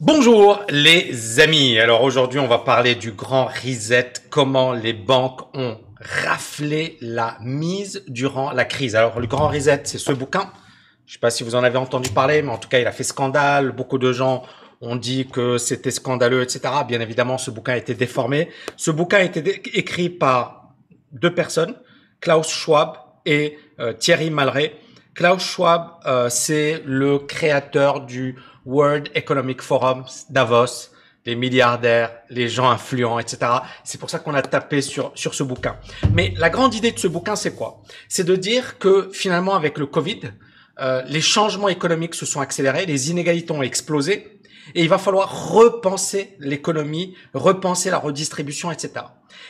Bonjour 0.00 0.62
les 0.68 1.40
amis. 1.40 1.78
Alors 1.78 2.02
aujourd'hui, 2.02 2.38
on 2.38 2.46
va 2.46 2.58
parler 2.58 2.96
du 2.96 3.12
grand 3.12 3.46
reset, 3.46 4.12
comment 4.28 4.74
les 4.74 4.92
banques 4.92 5.40
ont 5.56 5.78
raflé 5.98 6.98
la 7.00 7.38
mise 7.40 8.04
durant 8.06 8.52
la 8.52 8.66
crise. 8.66 8.94
Alors 8.94 9.18
le 9.18 9.26
grand 9.26 9.48
reset, 9.48 9.80
c'est 9.84 9.96
ce 9.96 10.12
bouquin. 10.12 10.52
Je 11.06 11.14
sais 11.14 11.18
pas 11.18 11.30
si 11.30 11.44
vous 11.44 11.54
en 11.54 11.64
avez 11.64 11.78
entendu 11.78 12.10
parler, 12.10 12.42
mais 12.42 12.50
en 12.50 12.58
tout 12.58 12.68
cas, 12.68 12.78
il 12.78 12.86
a 12.86 12.92
fait 12.92 13.04
scandale. 13.04 13.72
Beaucoup 13.72 13.96
de 13.96 14.12
gens 14.12 14.42
ont 14.82 14.96
dit 14.96 15.28
que 15.28 15.56
c'était 15.56 15.90
scandaleux, 15.90 16.42
etc. 16.42 16.60
Bien 16.86 17.00
évidemment, 17.00 17.38
ce 17.38 17.50
bouquin 17.50 17.72
a 17.72 17.78
été 17.78 17.94
déformé. 17.94 18.50
Ce 18.76 18.90
bouquin 18.90 19.16
a 19.16 19.22
été 19.22 19.62
écrit 19.78 20.10
par 20.10 20.74
deux 21.12 21.32
personnes, 21.32 21.74
Klaus 22.20 22.50
Schwab 22.50 22.98
et 23.24 23.56
euh, 23.80 23.94
Thierry 23.94 24.28
Malray. 24.28 24.76
Klaus 25.14 25.42
Schwab, 25.42 25.92
euh, 26.04 26.28
c'est 26.28 26.82
le 26.84 27.18
créateur 27.18 28.02
du 28.02 28.36
World 28.66 29.08
Economic 29.14 29.62
Forum, 29.62 30.04
Davos, 30.28 30.90
les 31.24 31.34
milliardaires, 31.34 32.12
les 32.30 32.48
gens 32.48 32.70
influents, 32.70 33.18
etc. 33.18 33.38
C'est 33.84 33.98
pour 33.98 34.10
ça 34.10 34.18
qu'on 34.18 34.34
a 34.34 34.42
tapé 34.42 34.80
sur, 34.80 35.12
sur 35.14 35.34
ce 35.34 35.42
bouquin. 35.42 35.76
Mais 36.12 36.34
la 36.36 36.50
grande 36.50 36.74
idée 36.74 36.92
de 36.92 36.98
ce 36.98 37.08
bouquin, 37.08 37.36
c'est 37.36 37.54
quoi? 37.54 37.82
C'est 38.08 38.24
de 38.24 38.36
dire 38.36 38.78
que 38.78 39.10
finalement, 39.12 39.54
avec 39.54 39.78
le 39.78 39.86
Covid, 39.86 40.20
euh, 40.78 41.02
les 41.06 41.20
changements 41.20 41.68
économiques 41.68 42.14
se 42.14 42.26
sont 42.26 42.40
accélérés, 42.40 42.86
les 42.86 43.10
inégalités 43.10 43.52
ont 43.52 43.62
explosé, 43.62 44.35
et 44.74 44.82
il 44.82 44.88
va 44.88 44.98
falloir 44.98 45.52
repenser 45.52 46.36
l'économie, 46.38 47.14
repenser 47.34 47.90
la 47.90 47.98
redistribution, 47.98 48.70
etc. 48.70 49.06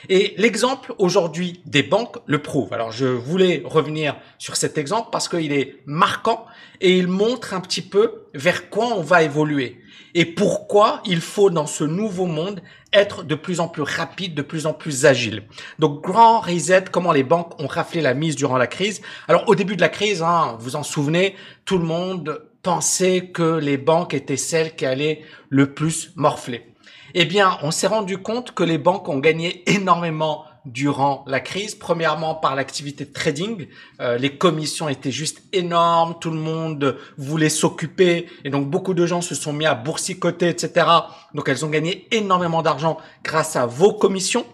Et 0.09 0.35
l'exemple 0.37 0.95
aujourd'hui 0.99 1.63
des 1.65 1.83
banques 1.83 2.19
le 2.27 2.41
prouve. 2.41 2.73
Alors 2.73 2.93
je 2.93 3.07
voulais 3.07 3.63
revenir 3.65 4.17
sur 4.39 4.57
cet 4.57 4.79
exemple 4.79 5.09
parce 5.11 5.29
qu'il 5.29 5.53
est 5.53 5.83
marquant 5.87 6.47
et 6.81 6.97
il 6.97 7.09
montre 7.09 7.55
un 7.55 7.61
petit 7.61 7.83
peu 7.83 8.27
vers 8.35 8.71
quoi 8.71 8.87
on 8.97 9.03
va 9.03 9.23
évoluer 9.23 9.81
et 10.15 10.25
pourquoi 10.25 11.03
il 11.05 11.21
faut 11.21 11.51
dans 11.51 11.67
ce 11.67 11.85
nouveau 11.85 12.25
monde 12.25 12.63
être 12.93 13.23
de 13.23 13.35
plus 13.35 13.61
en 13.61 13.69
plus 13.69 13.83
rapide, 13.83 14.35
de 14.35 14.41
plus 14.41 14.67
en 14.67 14.73
plus 14.73 15.05
agile. 15.05 15.43
Donc 15.79 16.03
grand 16.03 16.41
reset, 16.41 16.85
comment 16.91 17.13
les 17.13 17.23
banques 17.23 17.61
ont 17.61 17.67
raflé 17.67 18.01
la 18.01 18.15
mise 18.15 18.35
durant 18.35 18.57
la 18.57 18.67
crise. 18.67 19.03
Alors 19.29 19.47
au 19.47 19.55
début 19.55 19.77
de 19.77 19.83
la 19.83 19.91
crise, 19.91 20.23
hein, 20.23 20.57
vous 20.59 20.75
en 20.75 20.83
souvenez, 20.83 21.37
tout 21.67 21.77
le 21.77 21.85
monde 21.85 22.49
pensait 22.67 23.29
que 23.29 23.59
les 23.59 23.77
banques 23.77 24.13
étaient 24.13 24.37
celles 24.37 24.75
qui 24.75 24.87
allaient 24.87 25.23
le 25.51 25.73
plus 25.73 26.11
morfler. 26.17 26.67
Eh 27.15 27.25
bien, 27.25 27.59
on 27.63 27.71
s'est 27.71 27.87
rendu 27.87 28.19
compte 28.19 28.55
que 28.55 28.65
les 28.65 28.77
banques 28.77 29.09
ont 29.09 29.21
gagné 29.21 29.63
énormément 29.71 30.45
durant 30.65 31.23
la 31.29 31.39
crise. 31.39 31.77
Premièrement, 31.77 32.35
par 32.35 32.57
l'activité 32.57 33.05
de 33.05 33.13
trading. 33.13 33.69
Euh, 34.01 34.19
les 34.19 34.37
commissions 34.37 34.89
étaient 34.89 35.13
juste 35.13 35.45
énormes. 35.53 36.17
Tout 36.21 36.33
le 36.33 36.41
monde 36.41 36.99
voulait 37.17 37.51
s'occuper. 37.51 38.27
Et 38.43 38.51
donc, 38.51 38.69
beaucoup 38.69 38.95
de 38.95 39.07
gens 39.07 39.21
se 39.21 39.37
sont 39.37 39.53
mis 39.53 39.65
à 39.65 39.77
boursicoter, 39.77 40.49
etc. 40.49 40.89
Donc, 41.35 41.49
elles 41.49 41.65
ont 41.65 41.71
gagné 41.71 42.09
énormément 42.11 42.63
d'argent 42.63 42.99
grâce 43.23 43.55
à 43.55 43.67
vos 43.67 43.93
commissions. 43.93 44.45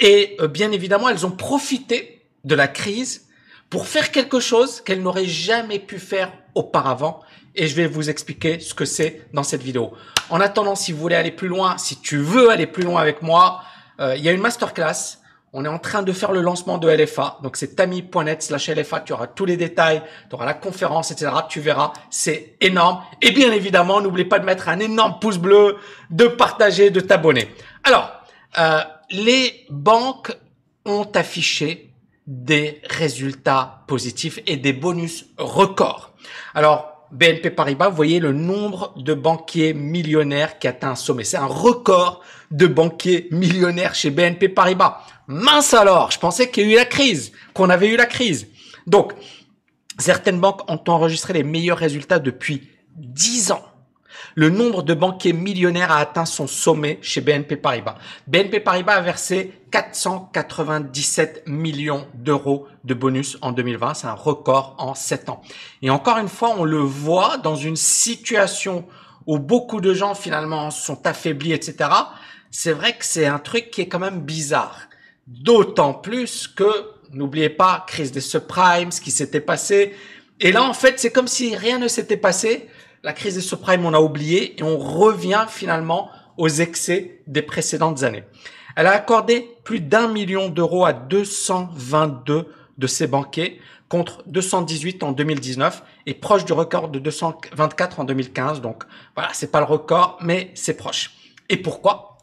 Et 0.00 0.36
euh, 0.40 0.48
bien 0.48 0.72
évidemment, 0.72 1.08
elles 1.08 1.24
ont 1.24 1.30
profité 1.30 2.26
de 2.42 2.56
la 2.56 2.66
crise 2.66 3.25
pour 3.70 3.86
faire 3.86 4.10
quelque 4.10 4.40
chose 4.40 4.80
qu'elle 4.80 5.02
n'aurait 5.02 5.26
jamais 5.26 5.78
pu 5.78 5.98
faire 5.98 6.32
auparavant. 6.54 7.20
Et 7.54 7.68
je 7.68 7.74
vais 7.74 7.86
vous 7.86 8.10
expliquer 8.10 8.60
ce 8.60 8.74
que 8.74 8.84
c'est 8.84 9.26
dans 9.32 9.42
cette 9.42 9.62
vidéo. 9.62 9.92
En 10.28 10.40
attendant, 10.40 10.74
si 10.74 10.92
vous 10.92 10.98
voulez 10.98 11.16
aller 11.16 11.30
plus 11.30 11.48
loin, 11.48 11.78
si 11.78 12.00
tu 12.00 12.18
veux 12.18 12.50
aller 12.50 12.66
plus 12.66 12.82
loin 12.82 13.00
avec 13.00 13.22
moi, 13.22 13.62
euh, 14.00 14.14
il 14.16 14.22
y 14.22 14.28
a 14.28 14.32
une 14.32 14.40
masterclass. 14.40 15.18
On 15.52 15.64
est 15.64 15.68
en 15.68 15.78
train 15.78 16.02
de 16.02 16.12
faire 16.12 16.32
le 16.32 16.42
lancement 16.42 16.76
de 16.76 16.88
LFA. 16.88 17.38
Donc 17.42 17.56
c'est 17.56 17.76
tami.net 17.76 18.42
slash 18.42 18.68
LFA. 18.68 19.00
Tu 19.00 19.14
auras 19.14 19.26
tous 19.26 19.46
les 19.46 19.56
détails, 19.56 20.02
tu 20.28 20.34
auras 20.34 20.44
la 20.44 20.52
conférence, 20.52 21.10
etc. 21.12 21.32
Tu 21.48 21.60
verras, 21.60 21.92
c'est 22.10 22.56
énorme. 22.60 23.02
Et 23.22 23.30
bien 23.30 23.50
évidemment, 23.52 24.02
n'oublie 24.02 24.26
pas 24.26 24.38
de 24.38 24.44
mettre 24.44 24.68
un 24.68 24.80
énorme 24.80 25.18
pouce 25.18 25.38
bleu, 25.38 25.78
de 26.10 26.26
partager, 26.26 26.90
de 26.90 27.00
t'abonner. 27.00 27.48
Alors, 27.84 28.10
euh, 28.58 28.80
les 29.10 29.64
banques 29.70 30.36
ont 30.84 31.08
affiché 31.14 31.90
des 32.26 32.80
résultats 32.88 33.84
positifs 33.86 34.40
et 34.46 34.56
des 34.56 34.72
bonus 34.72 35.26
records. 35.38 36.12
Alors, 36.54 37.06
BNP 37.12 37.50
Paribas, 37.50 37.88
vous 37.88 37.96
voyez 37.96 38.18
le 38.18 38.32
nombre 38.32 38.92
de 38.96 39.14
banquiers 39.14 39.74
millionnaires 39.74 40.58
qui 40.58 40.66
atteint 40.66 40.90
un 40.90 40.96
sommet. 40.96 41.24
C'est 41.24 41.36
un 41.36 41.46
record 41.46 42.22
de 42.50 42.66
banquiers 42.66 43.28
millionnaires 43.30 43.94
chez 43.94 44.10
BNP 44.10 44.48
Paribas. 44.48 45.02
Mince 45.28 45.74
alors, 45.74 46.10
je 46.10 46.18
pensais 46.18 46.50
qu'il 46.50 46.66
y 46.66 46.70
a 46.70 46.72
eu 46.74 46.76
la 46.76 46.84
crise, 46.84 47.32
qu'on 47.54 47.70
avait 47.70 47.88
eu 47.88 47.96
la 47.96 48.06
crise. 48.06 48.48
Donc, 48.86 49.12
certaines 49.98 50.40
banques 50.40 50.68
ont 50.70 50.82
enregistré 50.88 51.32
les 51.32 51.42
meilleurs 51.44 51.78
résultats 51.78 52.18
depuis 52.18 52.68
10 52.96 53.52
ans 53.52 53.64
le 54.36 54.50
nombre 54.50 54.82
de 54.82 54.92
banquiers 54.92 55.32
millionnaires 55.32 55.90
a 55.90 55.96
atteint 55.96 56.26
son 56.26 56.46
sommet 56.46 56.98
chez 57.00 57.22
BNP 57.22 57.56
Paribas. 57.56 57.96
BNP 58.26 58.60
Paribas 58.60 58.96
a 58.96 59.00
versé 59.00 59.50
497 59.70 61.44
millions 61.46 62.06
d'euros 62.12 62.66
de 62.84 62.92
bonus 62.92 63.38
en 63.40 63.52
2020. 63.52 63.94
C'est 63.94 64.06
un 64.06 64.12
record 64.12 64.76
en 64.78 64.94
7 64.94 65.30
ans. 65.30 65.40
Et 65.80 65.88
encore 65.88 66.18
une 66.18 66.28
fois, 66.28 66.54
on 66.58 66.64
le 66.64 66.76
voit 66.76 67.38
dans 67.38 67.56
une 67.56 67.76
situation 67.76 68.84
où 69.26 69.38
beaucoup 69.38 69.80
de 69.80 69.94
gens 69.94 70.14
finalement 70.14 70.70
sont 70.70 71.06
affaiblis, 71.06 71.54
etc. 71.54 71.88
C'est 72.50 72.72
vrai 72.72 72.92
que 72.92 73.06
c'est 73.06 73.26
un 73.26 73.38
truc 73.38 73.70
qui 73.70 73.80
est 73.80 73.88
quand 73.88 73.98
même 73.98 74.20
bizarre. 74.20 74.80
D'autant 75.26 75.94
plus 75.94 76.46
que, 76.46 76.90
n'oubliez 77.10 77.48
pas, 77.48 77.86
crise 77.88 78.12
des 78.12 78.20
subprimes, 78.20 78.92
ce 78.92 79.00
qui 79.00 79.10
s'était 79.10 79.40
passé. 79.40 79.96
Et 80.40 80.52
là, 80.52 80.62
en 80.62 80.74
fait, 80.74 81.00
c'est 81.00 81.10
comme 81.10 81.26
si 81.26 81.56
rien 81.56 81.78
ne 81.78 81.88
s'était 81.88 82.18
passé 82.18 82.68
la 83.02 83.12
crise 83.12 83.34
des 83.34 83.40
subprimes, 83.40 83.84
on 83.84 83.94
a 83.94 84.00
oublié 84.00 84.58
et 84.58 84.62
on 84.62 84.78
revient 84.78 85.46
finalement 85.48 86.10
aux 86.36 86.48
excès 86.48 87.22
des 87.26 87.42
précédentes 87.42 88.02
années. 88.02 88.24
Elle 88.76 88.86
a 88.86 88.92
accordé 88.92 89.48
plus 89.64 89.80
d'un 89.80 90.08
million 90.08 90.48
d'euros 90.48 90.84
à 90.84 90.92
222 90.92 92.46
de 92.76 92.86
ses 92.86 93.06
banquiers 93.06 93.60
contre 93.88 94.22
218 94.26 95.02
en 95.02 95.12
2019 95.12 95.82
et 96.06 96.14
proche 96.14 96.44
du 96.44 96.52
record 96.52 96.88
de 96.88 96.98
224 96.98 98.00
en 98.00 98.04
2015. 98.04 98.60
Donc 98.60 98.84
voilà, 99.14 99.30
c'est 99.32 99.50
pas 99.50 99.60
le 99.60 99.66
record, 99.66 100.18
mais 100.20 100.50
c'est 100.54 100.76
proche. 100.76 101.12
Et 101.48 101.56
pourquoi? 101.56 102.15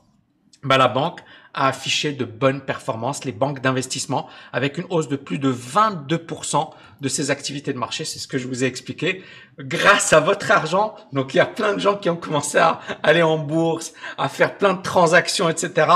Bah, 0.63 0.77
La 0.77 0.87
banque 0.87 1.21
a 1.53 1.67
affiché 1.67 2.13
de 2.13 2.25
bonnes 2.25 2.61
performances, 2.61 3.25
les 3.25 3.31
banques 3.31 3.61
d'investissement, 3.61 4.27
avec 4.51 4.77
une 4.77 4.85
hausse 4.89 5.07
de 5.07 5.15
plus 5.15 5.37
de 5.37 5.53
22% 5.53 6.71
de 6.99 7.07
ses 7.07 7.29
activités 7.31 7.73
de 7.73 7.77
marché. 7.77 8.05
C'est 8.05 8.17
ce 8.17 8.27
que 8.27 8.37
je 8.37 8.47
vous 8.47 8.63
ai 8.63 8.67
expliqué. 8.67 9.23
Grâce 9.59 10.13
à 10.13 10.19
votre 10.19 10.49
argent, 10.51 10.95
donc 11.11 11.33
il 11.33 11.37
y 11.37 11.39
a 11.39 11.45
plein 11.45 11.73
de 11.73 11.79
gens 11.79 11.95
qui 11.95 12.09
ont 12.09 12.15
commencé 12.15 12.57
à 12.57 12.79
aller 13.03 13.21
en 13.21 13.37
bourse, 13.37 13.93
à 14.17 14.29
faire 14.29 14.57
plein 14.57 14.73
de 14.73 14.81
transactions, 14.81 15.47
etc. 15.47 15.87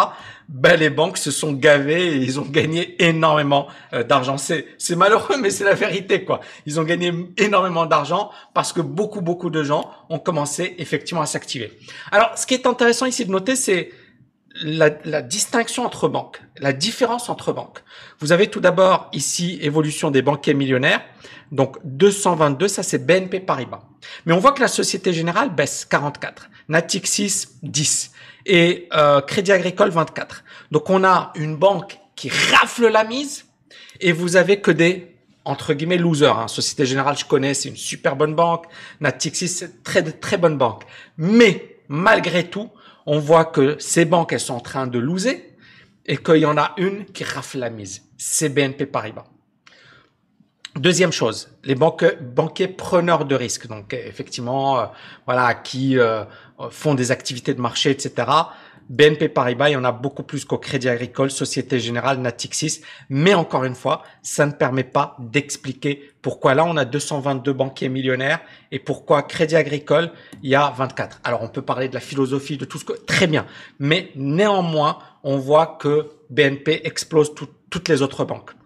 Ben, 0.47 0.79
les 0.79 0.89
banques 0.89 1.17
se 1.17 1.31
sont 1.31 1.53
gavées 1.53 2.07
et 2.07 2.17
ils 2.17 2.39
ont 2.39 2.45
gagné 2.45 3.01
énormément 3.03 3.67
euh, 3.93 4.03
d'argent. 4.03 4.37
C'est, 4.37 4.67
c'est 4.77 4.95
malheureux, 4.95 5.37
mais 5.41 5.49
c'est 5.49 5.65
la 5.65 5.73
vérité, 5.73 6.23
quoi. 6.23 6.39
Ils 6.65 6.79
ont 6.79 6.83
gagné 6.83 7.11
énormément 7.37 7.85
d'argent 7.85 8.29
parce 8.53 8.71
que 8.71 8.81
beaucoup, 8.81 9.21
beaucoup 9.21 9.49
de 9.49 9.63
gens 9.63 9.89
ont 10.09 10.19
commencé 10.19 10.75
effectivement 10.77 11.21
à 11.21 11.25
s'activer. 11.25 11.77
Alors, 12.11 12.37
ce 12.37 12.45
qui 12.45 12.53
est 12.53 12.67
intéressant 12.67 13.07
ici 13.07 13.25
de 13.25 13.31
noter, 13.31 13.55
c'est 13.55 13.91
la, 14.61 14.89
la, 15.05 15.21
distinction 15.21 15.85
entre 15.85 16.07
banques, 16.07 16.41
la 16.57 16.73
différence 16.73 17.29
entre 17.29 17.53
banques. 17.53 17.83
Vous 18.19 18.31
avez 18.31 18.47
tout 18.47 18.59
d'abord 18.59 19.09
ici 19.13 19.59
évolution 19.61 20.11
des 20.11 20.21
banquiers 20.21 20.53
millionnaires. 20.53 21.01
Donc 21.51 21.77
222, 21.83 22.67
ça 22.67 22.83
c'est 22.83 23.05
BNP 23.05 23.39
Paribas. 23.39 23.81
Mais 24.25 24.33
on 24.33 24.39
voit 24.39 24.51
que 24.51 24.61
la 24.61 24.67
Société 24.67 25.13
Générale 25.13 25.53
baisse 25.53 25.85
44, 25.85 26.49
Natixis 26.69 27.47
10 27.63 28.11
et 28.45 28.87
euh, 28.93 29.21
Crédit 29.21 29.51
Agricole 29.51 29.89
24. 29.89 30.43
Donc 30.71 30.89
on 30.89 31.03
a 31.03 31.31
une 31.35 31.55
banque 31.55 31.99
qui 32.15 32.29
rafle 32.29 32.87
la 32.87 33.03
mise 33.03 33.45
et 33.99 34.11
vous 34.11 34.35
avez 34.35 34.59
que 34.59 34.71
des 34.71 35.13
entre 35.45 35.73
guillemets 35.73 35.97
losers. 35.97 36.37
Hein. 36.37 36.47
Société 36.47 36.85
Générale, 36.85 37.17
je 37.17 37.25
connais, 37.25 37.53
c'est 37.53 37.69
une 37.69 37.77
super 37.77 38.15
bonne 38.17 38.35
banque. 38.35 38.65
Natixis, 38.99 39.47
c'est 39.47 39.83
très 39.83 40.03
très 40.03 40.37
bonne 40.37 40.57
banque. 40.57 40.83
Mais 41.17 41.77
malgré 41.87 42.49
tout, 42.49 42.69
on 43.07 43.19
voit 43.19 43.45
que 43.45 43.77
ces 43.79 44.05
banques, 44.05 44.33
elles 44.33 44.39
sont 44.39 44.53
en 44.53 44.59
train 44.59 44.85
de 44.85 44.99
loser 44.99 45.55
et 46.05 46.17
qu'il 46.17 46.37
y 46.37 46.45
en 46.45 46.57
a 46.57 46.73
une 46.77 47.05
qui 47.05 47.23
rafle 47.23 47.57
la 47.57 47.69
mise. 47.69 48.03
C'est 48.17 48.49
BNP 48.49 48.85
Paribas. 48.85 49.25
Deuxième 50.75 51.11
chose, 51.11 51.49
les 51.63 51.73
banquiers 51.73 52.67
preneurs 52.67 53.25
de 53.25 53.33
risques, 53.33 53.65
donc 53.65 53.93
effectivement, 53.93 54.79
euh, 54.79 54.85
voilà, 55.25 55.55
qui 55.55 55.97
euh, 55.97 56.23
font 56.69 56.93
des 56.93 57.11
activités 57.11 57.55
de 57.55 57.61
marché, 57.61 57.89
etc. 57.89 58.29
BNP 58.89 59.29
Paribas, 59.29 59.69
il 59.69 59.73
y 59.73 59.75
en 59.75 59.83
a 59.83 59.91
beaucoup 59.91 60.23
plus 60.23 60.45
qu'au 60.45 60.57
Crédit 60.57 60.89
Agricole, 60.89 61.29
Société 61.29 61.79
Générale, 61.79 62.19
Natixis. 62.19 62.81
Mais 63.09 63.33
encore 63.33 63.63
une 63.63 63.75
fois, 63.75 64.03
ça 64.21 64.45
ne 64.45 64.51
permet 64.51 64.83
pas 64.83 65.15
d'expliquer 65.19 66.11
pourquoi 66.21 66.55
là, 66.55 66.65
on 66.65 66.77
a 66.77 66.85
222 66.85 67.53
banquiers 67.53 67.89
millionnaires 67.89 68.39
et 68.71 68.79
pourquoi 68.79 69.23
Crédit 69.23 69.55
Agricole, 69.55 70.11
il 70.43 70.49
y 70.49 70.55
a 70.55 70.73
24. 70.75 71.21
Alors, 71.23 71.41
on 71.43 71.47
peut 71.47 71.61
parler 71.61 71.89
de 71.89 71.93
la 71.93 71.99
philosophie, 71.99 72.57
de 72.57 72.65
tout 72.65 72.77
ce 72.77 72.85
que... 72.85 72.93
Très 72.93 73.27
bien. 73.27 73.45
Mais 73.79 74.11
néanmoins, 74.15 74.99
on 75.23 75.37
voit 75.37 75.77
que 75.79 76.09
BNP 76.29 76.81
explose 76.85 77.33
toutes 77.33 77.89
les 77.89 78.01
autres 78.01 78.25
banques. 78.25 78.56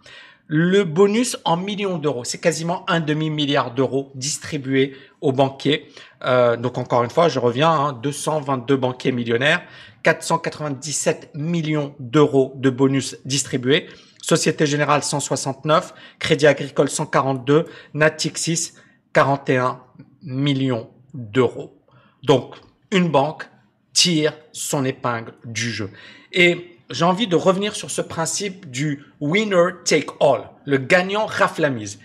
Le 0.47 0.83
bonus 0.83 1.37
en 1.45 1.57
millions 1.57 1.97
d'euros. 1.97 2.23
C'est 2.23 2.39
quasiment 2.39 2.83
un 2.89 2.99
demi-milliard 2.99 3.73
d'euros 3.73 4.11
distribués 4.15 4.95
aux 5.21 5.31
banquiers. 5.31 5.87
Euh, 6.23 6.57
donc 6.57 6.77
encore 6.77 7.03
une 7.03 7.09
fois, 7.09 7.29
je 7.29 7.39
reviens, 7.39 7.71
hein, 7.71 7.93
222 7.93 8.75
banquiers 8.75 9.11
millionnaires, 9.11 9.61
497 10.03 11.31
millions 11.35 11.95
d'euros 11.99 12.53
de 12.55 12.69
bonus 12.69 13.17
distribués. 13.25 13.87
Société 14.21 14.65
Générale 14.65 15.03
169, 15.03 15.93
Crédit 16.19 16.47
Agricole 16.47 16.89
142, 16.89 17.65
Natixis 17.93 18.73
41 19.13 19.79
millions 20.21 20.89
d'euros. 21.13 21.75
Donc, 22.23 22.55
une 22.91 23.09
banque 23.09 23.47
tire 23.93 24.33
son 24.51 24.85
épingle 24.85 25.33
du 25.45 25.71
jeu. 25.71 25.89
Et 26.31 26.77
j'ai 26.91 27.05
envie 27.05 27.27
de 27.27 27.35
revenir 27.35 27.75
sur 27.75 27.89
ce 27.89 28.01
principe 28.01 28.69
du 28.69 29.05
winner 29.19 29.71
take 29.85 30.09
all, 30.19 30.49
le 30.65 30.77
gagnant 30.77 31.25
rafle 31.25 31.61
la 31.61 31.69
mise. 31.69 31.99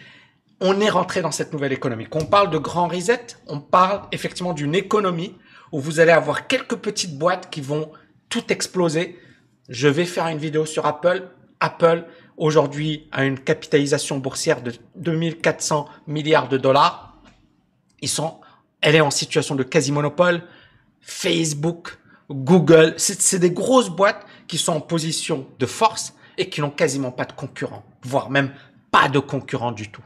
On 0.60 0.80
est 0.80 0.88
rentré 0.88 1.20
dans 1.22 1.32
cette 1.32 1.52
nouvelle 1.52 1.72
économie. 1.72 2.06
Quand 2.08 2.20
on 2.20 2.26
parle 2.26 2.50
de 2.50 2.58
grand 2.58 2.88
reset, 2.88 3.26
on 3.46 3.60
parle 3.60 4.02
effectivement 4.12 4.54
d'une 4.54 4.74
économie 4.74 5.36
où 5.72 5.80
vous 5.80 6.00
allez 6.00 6.12
avoir 6.12 6.46
quelques 6.46 6.76
petites 6.76 7.18
boîtes 7.18 7.50
qui 7.50 7.60
vont 7.60 7.90
tout 8.28 8.52
exploser. 8.52 9.18
Je 9.68 9.88
vais 9.88 10.04
faire 10.04 10.28
une 10.28 10.38
vidéo 10.38 10.64
sur 10.64 10.86
Apple. 10.86 11.28
Apple, 11.60 12.04
aujourd'hui, 12.36 13.08
a 13.12 13.24
une 13.24 13.38
capitalisation 13.38 14.18
boursière 14.18 14.62
de 14.62 14.72
2400 14.94 15.88
milliards 16.06 16.48
de 16.48 16.56
dollars. 16.56 17.20
Ils 18.00 18.08
sont, 18.08 18.40
elle 18.80 18.94
est 18.94 19.00
en 19.00 19.10
situation 19.10 19.54
de 19.56 19.62
quasi-monopole. 19.62 20.42
Facebook, 21.00 21.98
Google, 22.30 22.94
c'est 22.96 23.38
des 23.38 23.50
grosses 23.50 23.90
boîtes 23.90 24.25
qui 24.46 24.58
sont 24.58 24.72
en 24.72 24.80
position 24.80 25.46
de 25.58 25.66
force 25.66 26.14
et 26.38 26.48
qui 26.48 26.60
n'ont 26.60 26.70
quasiment 26.70 27.10
pas 27.10 27.24
de 27.24 27.32
concurrents, 27.32 27.84
voire 28.02 28.30
même 28.30 28.52
pas 28.90 29.08
de 29.08 29.18
concurrents 29.18 29.72
du 29.72 29.90
tout. 29.90 30.04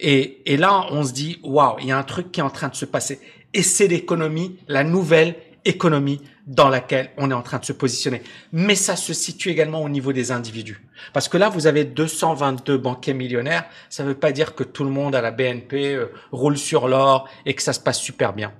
Et, 0.00 0.42
et 0.52 0.56
là, 0.56 0.86
on 0.90 1.04
se 1.04 1.12
dit, 1.12 1.40
waouh, 1.42 1.76
il 1.80 1.86
y 1.86 1.92
a 1.92 1.98
un 1.98 2.04
truc 2.04 2.30
qui 2.30 2.40
est 2.40 2.44
en 2.44 2.50
train 2.50 2.68
de 2.68 2.76
se 2.76 2.84
passer. 2.84 3.20
Et 3.54 3.62
c'est 3.62 3.88
l'économie, 3.88 4.58
la 4.68 4.84
nouvelle 4.84 5.34
économie 5.64 6.20
dans 6.46 6.68
laquelle 6.68 7.10
on 7.18 7.30
est 7.30 7.34
en 7.34 7.42
train 7.42 7.58
de 7.58 7.64
se 7.64 7.72
positionner. 7.72 8.22
Mais 8.52 8.74
ça 8.74 8.96
se 8.96 9.12
situe 9.12 9.50
également 9.50 9.82
au 9.82 9.88
niveau 9.88 10.12
des 10.12 10.32
individus. 10.32 10.82
Parce 11.12 11.28
que 11.28 11.36
là, 11.36 11.48
vous 11.48 11.66
avez 11.66 11.84
222 11.84 12.78
banquiers 12.78 13.14
millionnaires. 13.14 13.64
Ça 13.90 14.02
ne 14.02 14.08
veut 14.08 14.14
pas 14.14 14.32
dire 14.32 14.54
que 14.54 14.64
tout 14.64 14.84
le 14.84 14.90
monde 14.90 15.14
à 15.14 15.20
la 15.20 15.30
BNP 15.30 15.94
euh, 15.94 16.12
roule 16.32 16.56
sur 16.56 16.88
l'or 16.88 17.28
et 17.44 17.54
que 17.54 17.62
ça 17.62 17.72
se 17.72 17.80
passe 17.80 18.00
super 18.00 18.32
bien. 18.32 18.52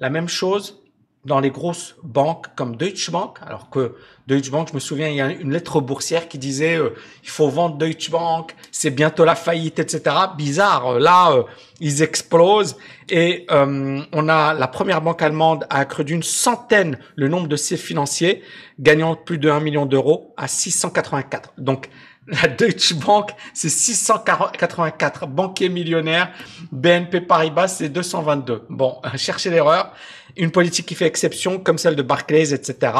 La 0.00 0.10
même 0.10 0.28
chose 0.28 0.82
dans 1.26 1.40
les 1.40 1.50
grosses 1.50 1.96
banques 2.04 2.46
comme 2.54 2.76
Deutsche 2.76 3.10
Bank, 3.10 3.38
alors 3.44 3.68
que 3.68 3.96
Deutsche 4.28 4.50
Bank, 4.50 4.68
je 4.70 4.74
me 4.74 4.80
souviens, 4.80 5.08
il 5.08 5.16
y 5.16 5.20
a 5.20 5.30
une 5.30 5.52
lettre 5.52 5.80
boursière 5.80 6.28
qui 6.28 6.38
disait 6.38 6.78
euh, 6.78 6.94
il 7.24 7.28
faut 7.28 7.48
vendre 7.48 7.76
Deutsche 7.76 8.10
Bank, 8.10 8.54
c'est 8.70 8.90
bientôt 8.90 9.24
la 9.24 9.34
faillite, 9.34 9.80
etc. 9.80 10.16
Bizarre, 10.36 10.94
euh, 10.94 10.98
là, 11.00 11.32
euh, 11.32 11.42
ils 11.80 12.02
explosent 12.02 12.76
et 13.08 13.46
on 13.50 14.28
a 14.28 14.54
la 14.54 14.66
première 14.66 15.02
banque 15.02 15.20
allemande 15.20 15.66
a 15.68 15.80
accru 15.80 16.04
d'une 16.04 16.22
centaine 16.22 16.98
le 17.16 17.28
nombre 17.28 17.48
de 17.48 17.56
ses 17.56 17.76
financiers, 17.76 18.42
gagnant 18.80 19.14
plus 19.14 19.38
de 19.38 19.50
1 19.50 19.60
million 19.60 19.84
d'euros 19.84 20.32
à 20.38 20.48
684. 20.48 21.52
Donc 21.58 21.90
la 22.28 22.48
Deutsche 22.48 22.94
Bank, 22.94 23.30
c'est 23.54 23.68
684 23.68 25.26
banquiers 25.26 25.68
millionnaires. 25.68 26.32
BNP 26.72 27.20
Paribas, 27.20 27.68
c'est 27.68 27.88
222. 27.88 28.66
Bon, 28.68 29.00
cherchez 29.16 29.50
l'erreur. 29.50 29.92
Une 30.36 30.50
politique 30.50 30.86
qui 30.86 30.94
fait 30.94 31.06
exception, 31.06 31.58
comme 31.58 31.78
celle 31.78 31.96
de 31.96 32.02
Barclays, 32.02 32.52
etc. 32.52 32.92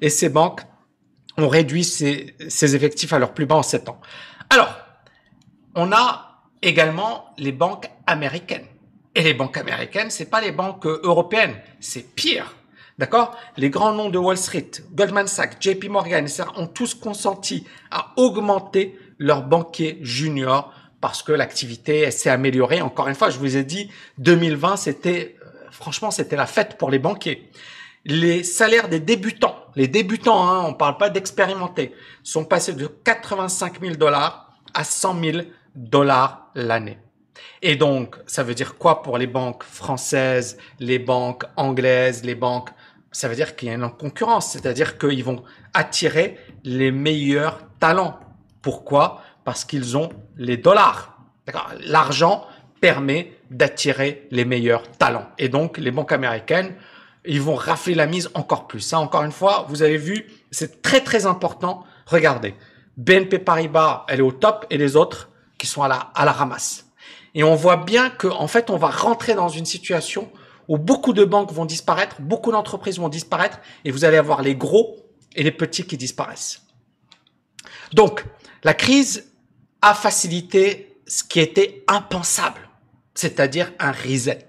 Et 0.00 0.08
ces 0.08 0.28
banques 0.28 0.62
ont 1.36 1.48
réduit 1.48 1.84
ces, 1.84 2.34
effectifs 2.74 3.12
à 3.12 3.18
leur 3.18 3.32
plus 3.34 3.46
bas 3.46 3.56
en 3.56 3.62
7 3.62 3.88
ans. 3.88 4.00
Alors, 4.48 4.74
on 5.74 5.92
a 5.92 6.42
également 6.62 7.26
les 7.38 7.52
banques 7.52 7.88
américaines. 8.06 8.66
Et 9.14 9.22
les 9.22 9.34
banques 9.34 9.56
américaines, 9.56 10.10
c'est 10.10 10.30
pas 10.30 10.40
les 10.40 10.52
banques 10.52 10.86
européennes, 10.86 11.56
c'est 11.80 12.14
pire. 12.14 12.54
D'accord? 13.00 13.34
Les 13.56 13.70
grands 13.70 13.94
noms 13.94 14.10
de 14.10 14.18
Wall 14.18 14.36
Street, 14.36 14.72
Goldman 14.92 15.26
Sachs, 15.26 15.56
JP 15.58 15.88
Morgan, 15.88 16.22
etc., 16.22 16.44
ont 16.56 16.66
tous 16.66 16.92
consenti 16.92 17.66
à 17.90 18.12
augmenter 18.18 18.94
leurs 19.18 19.42
banquiers 19.42 19.98
juniors 20.02 20.70
parce 21.00 21.22
que 21.22 21.32
l'activité 21.32 22.10
s'est 22.10 22.28
améliorée. 22.28 22.82
Encore 22.82 23.08
une 23.08 23.14
fois, 23.14 23.30
je 23.30 23.38
vous 23.38 23.56
ai 23.56 23.64
dit, 23.64 23.90
2020, 24.18 24.76
c'était, 24.76 25.38
euh, 25.42 25.48
franchement, 25.70 26.10
c'était 26.10 26.36
la 26.36 26.44
fête 26.44 26.76
pour 26.76 26.90
les 26.90 26.98
banquiers. 26.98 27.50
Les 28.04 28.44
salaires 28.44 28.90
des 28.90 29.00
débutants, 29.00 29.56
les 29.76 29.88
débutants, 29.88 30.46
hein, 30.46 30.66
on 30.66 30.74
parle 30.74 30.98
pas 30.98 31.08
d'expérimentés, 31.08 31.94
sont 32.22 32.44
passés 32.44 32.74
de 32.74 32.86
85 32.86 33.80
000 33.80 33.94
dollars 33.94 34.52
à 34.74 34.84
100 34.84 35.22
000 35.22 35.38
dollars 35.74 36.50
l'année. 36.54 36.98
Et 37.62 37.76
donc, 37.76 38.16
ça 38.26 38.42
veut 38.42 38.54
dire 38.54 38.76
quoi 38.76 39.02
pour 39.02 39.16
les 39.16 39.26
banques 39.26 39.64
françaises, 39.64 40.58
les 40.78 40.98
banques 40.98 41.44
anglaises, 41.56 42.24
les 42.24 42.34
banques 42.34 42.68
ça 43.12 43.28
veut 43.28 43.34
dire 43.34 43.56
qu'il 43.56 43.68
y 43.68 43.70
a 43.70 43.74
une 43.74 43.90
concurrence, 43.90 44.52
c'est-à-dire 44.52 44.98
qu'ils 44.98 45.24
vont 45.24 45.42
attirer 45.74 46.38
les 46.64 46.92
meilleurs 46.92 47.60
talents. 47.80 48.18
Pourquoi? 48.62 49.22
Parce 49.44 49.64
qu'ils 49.64 49.96
ont 49.96 50.10
les 50.36 50.56
dollars. 50.56 51.18
L'argent 51.86 52.46
permet 52.80 53.36
d'attirer 53.50 54.28
les 54.30 54.44
meilleurs 54.44 54.90
talents. 54.92 55.28
Et 55.38 55.48
donc, 55.48 55.78
les 55.78 55.90
banques 55.90 56.12
américaines, 56.12 56.74
ils 57.24 57.42
vont 57.42 57.56
rafler 57.56 57.94
la 57.94 58.06
mise 58.06 58.30
encore 58.34 58.66
plus. 58.66 58.80
Ça, 58.80 58.98
encore 58.98 59.24
une 59.24 59.32
fois, 59.32 59.66
vous 59.68 59.82
avez 59.82 59.96
vu, 59.96 60.26
c'est 60.50 60.80
très 60.80 61.00
très 61.00 61.26
important. 61.26 61.84
Regardez, 62.06 62.54
BNP 62.96 63.40
Paribas, 63.40 64.04
elle 64.08 64.20
est 64.20 64.22
au 64.22 64.32
top 64.32 64.66
et 64.70 64.78
les 64.78 64.96
autres 64.96 65.30
qui 65.58 65.66
sont 65.66 65.82
à 65.82 65.88
la, 65.88 65.96
à 66.14 66.24
la 66.24 66.32
ramasse. 66.32 66.86
Et 67.34 67.42
on 67.42 67.54
voit 67.54 67.76
bien 67.76 68.10
qu'en 68.10 68.40
en 68.40 68.46
fait, 68.46 68.70
on 68.70 68.76
va 68.76 68.88
rentrer 68.88 69.34
dans 69.34 69.48
une 69.48 69.66
situation 69.66 70.30
où 70.70 70.78
beaucoup 70.78 71.12
de 71.12 71.24
banques 71.24 71.52
vont 71.52 71.64
disparaître, 71.64 72.20
beaucoup 72.20 72.52
d'entreprises 72.52 73.00
vont 73.00 73.08
disparaître, 73.08 73.58
et 73.84 73.90
vous 73.90 74.04
allez 74.04 74.16
avoir 74.16 74.40
les 74.40 74.54
gros 74.54 74.96
et 75.34 75.42
les 75.42 75.50
petits 75.50 75.84
qui 75.84 75.96
disparaissent. 75.96 76.62
Donc, 77.92 78.24
la 78.62 78.72
crise 78.72 79.32
a 79.82 79.94
facilité 79.94 80.96
ce 81.08 81.24
qui 81.24 81.40
était 81.40 81.82
impensable, 81.88 82.60
c'est-à-dire 83.14 83.72
un 83.80 83.90
reset. 83.90 84.46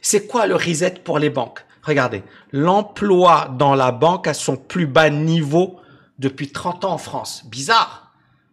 C'est 0.00 0.28
quoi 0.28 0.46
le 0.46 0.54
reset 0.54 1.00
pour 1.02 1.18
les 1.18 1.30
banques? 1.30 1.64
Regardez, 1.82 2.22
l'emploi 2.52 3.52
dans 3.58 3.74
la 3.74 3.90
banque 3.90 4.28
a 4.28 4.34
son 4.34 4.56
plus 4.56 4.86
bas 4.86 5.10
niveau 5.10 5.80
depuis 6.20 6.52
30 6.52 6.84
ans 6.84 6.92
en 6.92 6.98
France. 6.98 7.44
Bizarre. 7.46 8.01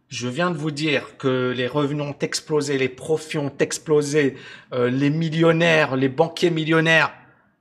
Je 0.10 0.28
viens 0.28 0.50
de 0.50 0.58
vous 0.58 0.72
dire 0.72 1.18
que 1.20 1.54
les 1.56 1.68
revenus 1.68 2.04
ont 2.04 2.16
explosé, 2.20 2.80
les 2.80 2.90
profits 2.90 3.38
ont 3.38 3.54
explosé, 3.60 4.38
euh, 4.74 4.90
les 4.90 5.12
millionnaires, 5.12 5.96
les 5.96 6.10
banquiers 6.10 6.50
millionnaires. 6.50 7.14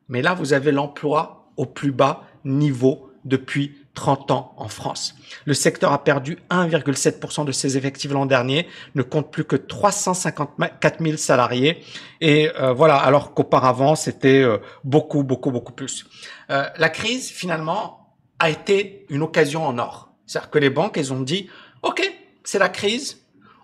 Mais 0.08 0.22
là, 0.22 0.32
vous 0.32 0.54
avez 0.54 0.72
l'emploi 0.72 1.52
au 1.58 1.66
plus 1.66 1.92
bas 1.92 2.24
niveau 2.46 3.10
depuis 3.26 3.74
30 3.92 4.30
ans 4.30 4.54
en 4.56 4.68
France. 4.68 5.14
Le 5.44 5.52
secteur 5.52 5.92
a 5.92 6.02
perdu 6.02 6.38
1,7% 6.48 7.44
de 7.44 7.52
ses 7.52 7.76
effectifs 7.76 8.10
l'an 8.12 8.24
dernier, 8.24 8.66
ne 8.94 9.02
compte 9.02 9.30
plus 9.30 9.44
que 9.44 9.56
354 9.56 11.02
000 11.04 11.18
salariés. 11.18 11.84
Et 12.22 12.50
euh, 12.58 12.72
voilà, 12.72 12.96
alors 12.96 13.34
qu'auparavant, 13.34 13.94
c'était 13.94 14.40
euh, 14.40 14.56
beaucoup, 14.84 15.22
beaucoup, 15.22 15.50
beaucoup 15.50 15.72
plus. 15.72 16.06
la 16.48 16.88
crise, 16.88 17.28
finalement, 17.28 18.16
a 18.38 18.48
été 18.48 19.04
une 19.10 19.20
occasion 19.20 19.66
en 19.66 19.76
or. 19.78 20.14
C'est-à-dire 20.24 20.48
que 20.48 20.58
les 20.58 20.70
banques, 20.70 20.96
elles 20.96 21.12
ont 21.12 21.20
dit, 21.20 21.50
OK, 21.82 22.00
c'est 22.48 22.58
la 22.58 22.70
crise. 22.70 23.18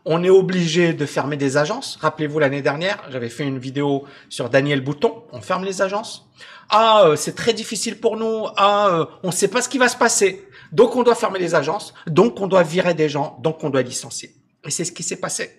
On 0.04 0.22
est 0.22 0.28
obligé 0.28 0.92
de 0.92 1.06
fermer 1.06 1.38
des 1.38 1.56
agences. 1.56 1.96
Rappelez-vous 2.02 2.38
l'année 2.38 2.60
dernière, 2.60 3.02
j'avais 3.08 3.30
fait 3.30 3.44
une 3.44 3.58
vidéo 3.58 4.04
sur 4.28 4.50
Daniel 4.50 4.82
Bouton. 4.82 5.22
On 5.32 5.40
ferme 5.40 5.64
les 5.64 5.80
agences. 5.80 6.28
Ah, 6.68 7.04
euh, 7.06 7.16
c'est 7.16 7.34
très 7.34 7.54
difficile 7.54 7.98
pour 7.98 8.18
nous. 8.18 8.44
Ah, 8.58 8.88
euh, 8.88 9.06
on 9.22 9.28
ne 9.28 9.32
sait 9.32 9.48
pas 9.48 9.62
ce 9.62 9.70
qui 9.70 9.78
va 9.78 9.88
se 9.88 9.96
passer. 9.96 10.46
Donc 10.70 10.96
on 10.96 11.02
doit 11.02 11.14
fermer 11.14 11.38
les 11.38 11.54
agences. 11.54 11.94
Donc 12.06 12.42
on 12.42 12.46
doit 12.46 12.62
virer 12.62 12.92
des 12.92 13.08
gens. 13.08 13.38
Donc 13.42 13.64
on 13.64 13.70
doit 13.70 13.80
licencier. 13.80 14.34
Et 14.66 14.70
c'est 14.70 14.84
ce 14.84 14.92
qui 14.92 15.02
s'est 15.02 15.16
passé. 15.16 15.58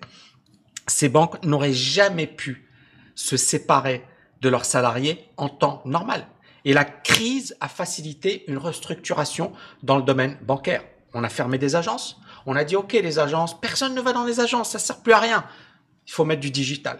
Ces 0.86 1.10
banques 1.10 1.44
n'auraient 1.44 1.74
jamais 1.74 2.28
pu 2.28 2.70
se 3.16 3.38
séparer 3.38 4.06
de 4.42 4.50
leurs 4.50 4.66
salariés 4.66 5.32
en 5.38 5.50
temps 5.50 5.82
normal. 5.86 6.28
Et 6.64 6.74
la 6.74 6.86
crise 6.86 7.58
a 7.60 7.70
facilité 7.70 8.44
une 8.48 8.60
restructuration 8.60 9.52
dans 9.82 9.98
le 9.98 10.04
domaine 10.04 10.38
bancaire. 10.44 10.84
On 11.18 11.24
a 11.24 11.30
fermé 11.30 11.58
des 11.58 11.78
agences, 11.78 12.20
on 12.46 12.58
a 12.58 12.66
dit, 12.66 12.76
OK, 12.76 12.92
les 12.92 13.20
agences, 13.20 13.60
personne 13.60 13.96
ne 13.96 14.02
va 14.02 14.12
dans 14.12 14.26
les 14.26 14.42
agences, 14.42 14.72
ça 14.72 14.80
sert 14.80 15.00
plus 15.00 15.14
à 15.14 15.20
rien. 15.20 15.46
Il 16.06 16.12
faut 16.12 16.26
mettre 16.26 16.42
du 16.42 16.52
digital. 16.52 17.00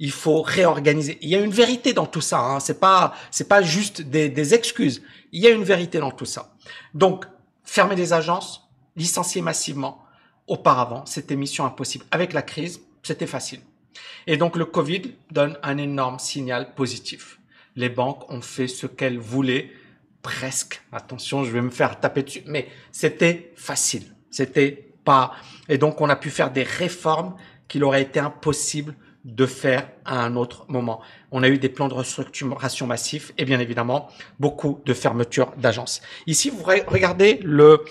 Il 0.00 0.10
faut 0.10 0.42
réorganiser. 0.42 1.16
Il 1.22 1.28
y 1.28 1.36
a 1.36 1.40
une 1.40 1.52
vérité 1.52 1.92
dans 1.92 2.06
tout 2.06 2.20
ça. 2.20 2.40
Hein. 2.40 2.58
C'est 2.58 2.80
pas, 2.80 3.14
c'est 3.30 3.48
pas 3.48 3.62
juste 3.62 4.02
des, 4.02 4.28
des 4.28 4.52
excuses. 4.52 5.00
Il 5.30 5.40
y 5.40 5.46
a 5.46 5.50
une 5.50 5.62
vérité 5.62 6.00
dans 6.00 6.10
tout 6.10 6.24
ça. 6.24 6.56
Donc, 6.92 7.24
fermer 7.62 7.94
des 7.94 8.12
agences, 8.12 8.68
licencier 8.96 9.42
massivement. 9.42 10.04
Auparavant, 10.48 11.06
c'était 11.06 11.36
mission 11.36 11.64
impossible. 11.64 12.04
Avec 12.10 12.32
la 12.32 12.42
crise, 12.42 12.80
c'était 13.04 13.28
facile. 13.28 13.60
Et 14.26 14.36
donc, 14.36 14.56
le 14.56 14.64
Covid 14.64 15.14
donne 15.30 15.56
un 15.62 15.78
énorme 15.78 16.18
signal 16.18 16.74
positif. 16.74 17.38
Les 17.76 17.90
banques 17.90 18.28
ont 18.28 18.42
fait 18.42 18.66
ce 18.66 18.88
qu'elles 18.88 19.20
voulaient 19.20 19.70
presque. 20.26 20.82
Attention, 20.90 21.44
je 21.44 21.52
vais 21.52 21.60
me 21.60 21.70
faire 21.70 22.00
taper 22.00 22.24
dessus, 22.24 22.42
mais 22.46 22.66
c'était 22.90 23.52
facile. 23.54 24.02
C'était 24.28 24.90
pas. 25.04 25.32
Et 25.68 25.78
donc, 25.78 26.00
on 26.00 26.08
a 26.08 26.16
pu 26.16 26.30
faire 26.30 26.50
des 26.50 26.64
réformes 26.64 27.36
qu'il 27.68 27.84
aurait 27.84 28.02
été 28.02 28.18
impossible 28.18 28.96
de 29.24 29.46
faire 29.46 29.88
à 30.04 30.24
un 30.24 30.34
autre 30.34 30.64
moment. 30.66 31.00
On 31.30 31.44
a 31.44 31.48
eu 31.48 31.58
des 31.58 31.68
plans 31.68 31.86
de 31.86 31.94
restructuration 31.94 32.88
massifs 32.88 33.32
et 33.38 33.44
bien 33.44 33.60
évidemment 33.60 34.08
beaucoup 34.40 34.80
de 34.84 34.94
fermetures 34.94 35.52
d'agences. 35.58 36.02
Ici, 36.26 36.50
vous 36.50 36.64
regardez 36.64 37.38
le 37.44 37.84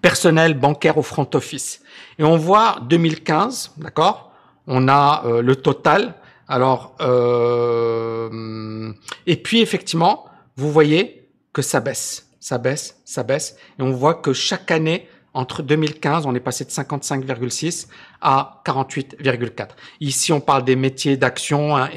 personnel 0.00 0.54
bancaire 0.54 0.96
au 0.96 1.02
front 1.02 1.28
office 1.34 1.82
et 2.20 2.24
on 2.24 2.36
voit 2.36 2.78
2015, 2.88 3.72
d'accord? 3.78 4.32
On 4.68 4.88
a 4.88 5.24
euh, 5.26 5.42
le 5.42 5.56
total. 5.56 6.14
Alors 6.48 6.94
euh, 7.00 8.92
et 9.26 9.36
puis 9.36 9.60
effectivement, 9.60 10.26
vous 10.56 10.72
voyez 10.72 11.28
que 11.52 11.62
ça 11.62 11.80
baisse, 11.80 12.30
ça 12.40 12.58
baisse, 12.58 13.00
ça 13.04 13.22
baisse 13.22 13.56
et 13.78 13.82
on 13.82 13.92
voit 13.92 14.14
que 14.14 14.32
chaque 14.32 14.70
année 14.70 15.08
entre 15.36 15.62
2015, 15.62 16.24
on 16.24 16.34
est 16.34 16.40
passé 16.40 16.64
de 16.64 16.70
55,6 16.70 17.88
à 18.22 18.62
48,4. 18.64 19.68
Ici, 20.00 20.32
on 20.32 20.40
parle 20.40 20.64
des 20.64 20.76
métiers 20.76 21.18
d'action, 21.18 21.76
hein, 21.76 21.90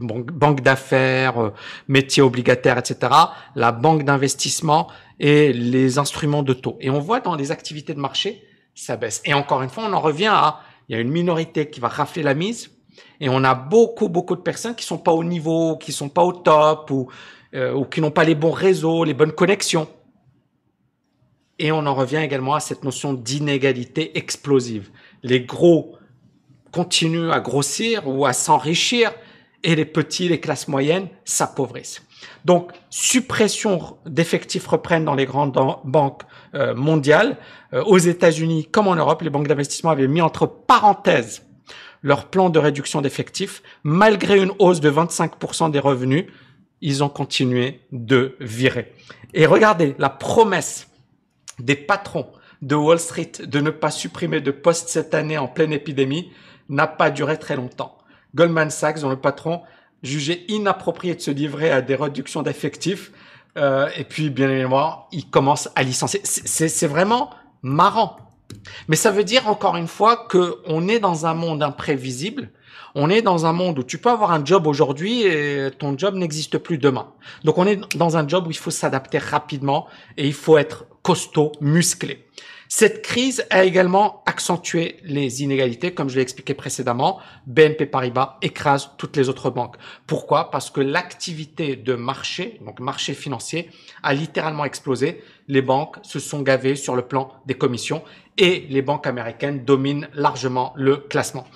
banque 0.00 0.62
d'affaires, 0.62 1.38
euh, 1.38 1.52
métiers 1.88 2.22
obligataires, 2.22 2.78
etc. 2.78 3.12
La 3.54 3.72
banque 3.72 4.04
d'investissement 4.04 4.88
et 5.20 5.52
les 5.52 5.98
instruments 5.98 6.42
de 6.42 6.54
taux. 6.54 6.78
Et 6.80 6.88
on 6.88 6.98
voit 6.98 7.20
dans 7.20 7.34
les 7.34 7.52
activités 7.52 7.92
de 7.92 8.00
marché, 8.00 8.42
ça 8.74 8.96
baisse. 8.96 9.20
Et 9.26 9.34
encore 9.34 9.62
une 9.62 9.68
fois, 9.68 9.84
on 9.86 9.92
en 9.92 10.00
revient 10.00 10.32
à, 10.32 10.60
il 10.88 10.96
y 10.96 10.98
a 10.98 11.00
une 11.02 11.10
minorité 11.10 11.68
qui 11.68 11.80
va 11.80 11.88
rafler 11.88 12.22
la 12.22 12.32
mise, 12.32 12.70
et 13.20 13.28
on 13.28 13.44
a 13.44 13.54
beaucoup, 13.54 14.08
beaucoup 14.08 14.36
de 14.36 14.40
personnes 14.40 14.74
qui 14.74 14.86
sont 14.86 14.96
pas 14.96 15.12
au 15.12 15.22
niveau, 15.22 15.76
qui 15.76 15.92
sont 15.92 16.08
pas 16.08 16.22
au 16.22 16.32
top, 16.32 16.90
ou, 16.90 17.08
euh, 17.54 17.74
ou 17.74 17.84
qui 17.84 18.00
n'ont 18.00 18.10
pas 18.10 18.24
les 18.24 18.34
bons 18.34 18.50
réseaux, 18.50 19.04
les 19.04 19.14
bonnes 19.14 19.32
connexions. 19.32 19.88
Et 21.58 21.72
on 21.72 21.86
en 21.86 21.94
revient 21.94 22.18
également 22.18 22.54
à 22.54 22.60
cette 22.60 22.84
notion 22.84 23.14
d'inégalité 23.14 24.18
explosive. 24.18 24.90
Les 25.22 25.40
gros 25.40 25.96
continuent 26.70 27.30
à 27.30 27.40
grossir 27.40 28.06
ou 28.06 28.26
à 28.26 28.32
s'enrichir 28.32 29.12
et 29.62 29.74
les 29.74 29.86
petits, 29.86 30.28
les 30.28 30.40
classes 30.40 30.68
moyennes 30.68 31.08
s'appauvrissent. 31.24 32.02
Donc, 32.44 32.72
suppression 32.90 33.96
d'effectifs 34.06 34.66
reprennent 34.66 35.04
dans 35.04 35.14
les 35.14 35.26
grandes 35.26 35.58
banques 35.84 36.22
euh, 36.54 36.74
mondiales. 36.74 37.36
Euh, 37.72 37.82
aux 37.84 37.98
États-Unis 37.98 38.68
comme 38.70 38.88
en 38.88 38.94
Europe, 38.94 39.22
les 39.22 39.30
banques 39.30 39.48
d'investissement 39.48 39.90
avaient 39.90 40.06
mis 40.06 40.20
entre 40.20 40.46
parenthèses 40.46 41.42
leur 42.02 42.26
plan 42.26 42.50
de 42.50 42.58
réduction 42.58 43.00
d'effectifs. 43.00 43.62
Malgré 43.82 44.40
une 44.40 44.52
hausse 44.58 44.80
de 44.80 44.90
25% 44.90 45.70
des 45.70 45.80
revenus, 45.80 46.26
ils 46.80 47.02
ont 47.02 47.08
continué 47.08 47.80
de 47.92 48.36
virer. 48.40 48.92
Et 49.34 49.46
regardez, 49.46 49.94
la 49.98 50.10
promesse 50.10 50.88
des 51.58 51.76
patrons 51.76 52.26
de 52.62 52.74
Wall 52.74 52.98
Street 52.98 53.32
de 53.46 53.60
ne 53.60 53.70
pas 53.70 53.90
supprimer 53.90 54.40
de 54.40 54.50
postes 54.50 54.88
cette 54.88 55.14
année 55.14 55.38
en 55.38 55.48
pleine 55.48 55.72
épidémie 55.72 56.30
n'a 56.68 56.86
pas 56.86 57.10
duré 57.10 57.38
très 57.38 57.56
longtemps. 57.56 57.98
Goldman 58.34 58.70
Sachs, 58.70 59.00
dont 59.00 59.10
le 59.10 59.20
patron 59.20 59.62
jugeait 60.02 60.44
inapproprié 60.48 61.14
de 61.14 61.20
se 61.20 61.30
livrer 61.30 61.70
à 61.70 61.80
des 61.80 61.94
réductions 61.94 62.42
d'effectifs, 62.42 63.12
euh, 63.56 63.88
et 63.96 64.04
puis 64.04 64.30
bien 64.30 64.50
évidemment, 64.50 65.06
il 65.12 65.28
commence 65.30 65.70
à 65.74 65.82
licencier. 65.82 66.20
C'est 66.24 66.86
vraiment 66.86 67.30
marrant. 67.62 68.16
Mais 68.88 68.96
ça 68.96 69.10
veut 69.10 69.24
dire 69.24 69.48
encore 69.48 69.76
une 69.76 69.88
fois 69.88 70.26
que 70.28 70.58
on 70.66 70.88
est 70.88 71.00
dans 71.00 71.26
un 71.26 71.34
monde 71.34 71.62
imprévisible. 71.62 72.50
On 72.94 73.10
est 73.10 73.22
dans 73.22 73.46
un 73.46 73.52
monde 73.52 73.78
où 73.78 73.82
tu 73.82 73.98
peux 73.98 74.10
avoir 74.10 74.32
un 74.32 74.44
job 74.44 74.66
aujourd'hui 74.66 75.22
et 75.22 75.70
ton 75.78 75.96
job 75.98 76.14
n'existe 76.14 76.58
plus 76.58 76.78
demain. 76.78 77.12
Donc 77.44 77.58
on 77.58 77.66
est 77.66 77.96
dans 77.96 78.16
un 78.16 78.26
job 78.26 78.46
où 78.46 78.50
il 78.50 78.56
faut 78.56 78.70
s'adapter 78.70 79.18
rapidement 79.18 79.86
et 80.16 80.26
il 80.26 80.34
faut 80.34 80.58
être 80.58 80.86
costaud, 81.02 81.52
musclé. 81.60 82.26
Cette 82.68 83.02
crise 83.02 83.44
a 83.50 83.62
également 83.62 84.24
accentué 84.26 84.96
les 85.04 85.44
inégalités, 85.44 85.94
comme 85.94 86.08
je 86.08 86.16
l'ai 86.16 86.22
expliqué 86.22 86.52
précédemment. 86.52 87.20
BNP 87.46 87.86
Paribas 87.86 88.38
écrase 88.42 88.90
toutes 88.98 89.16
les 89.16 89.28
autres 89.28 89.50
banques. 89.50 89.76
Pourquoi? 90.06 90.50
Parce 90.50 90.70
que 90.70 90.80
l'activité 90.80 91.76
de 91.76 91.94
marché, 91.94 92.58
donc 92.64 92.80
marché 92.80 93.14
financier, 93.14 93.70
a 94.02 94.14
littéralement 94.14 94.64
explosé. 94.64 95.22
Les 95.46 95.62
banques 95.62 95.98
se 96.02 96.18
sont 96.18 96.42
gavées 96.42 96.74
sur 96.74 96.96
le 96.96 97.02
plan 97.02 97.32
des 97.46 97.54
commissions 97.54 98.02
et 98.36 98.66
les 98.68 98.82
banques 98.82 99.06
américaines 99.06 99.64
dominent 99.64 100.08
largement 100.12 100.72
le 100.76 100.96
classement. 100.96 101.46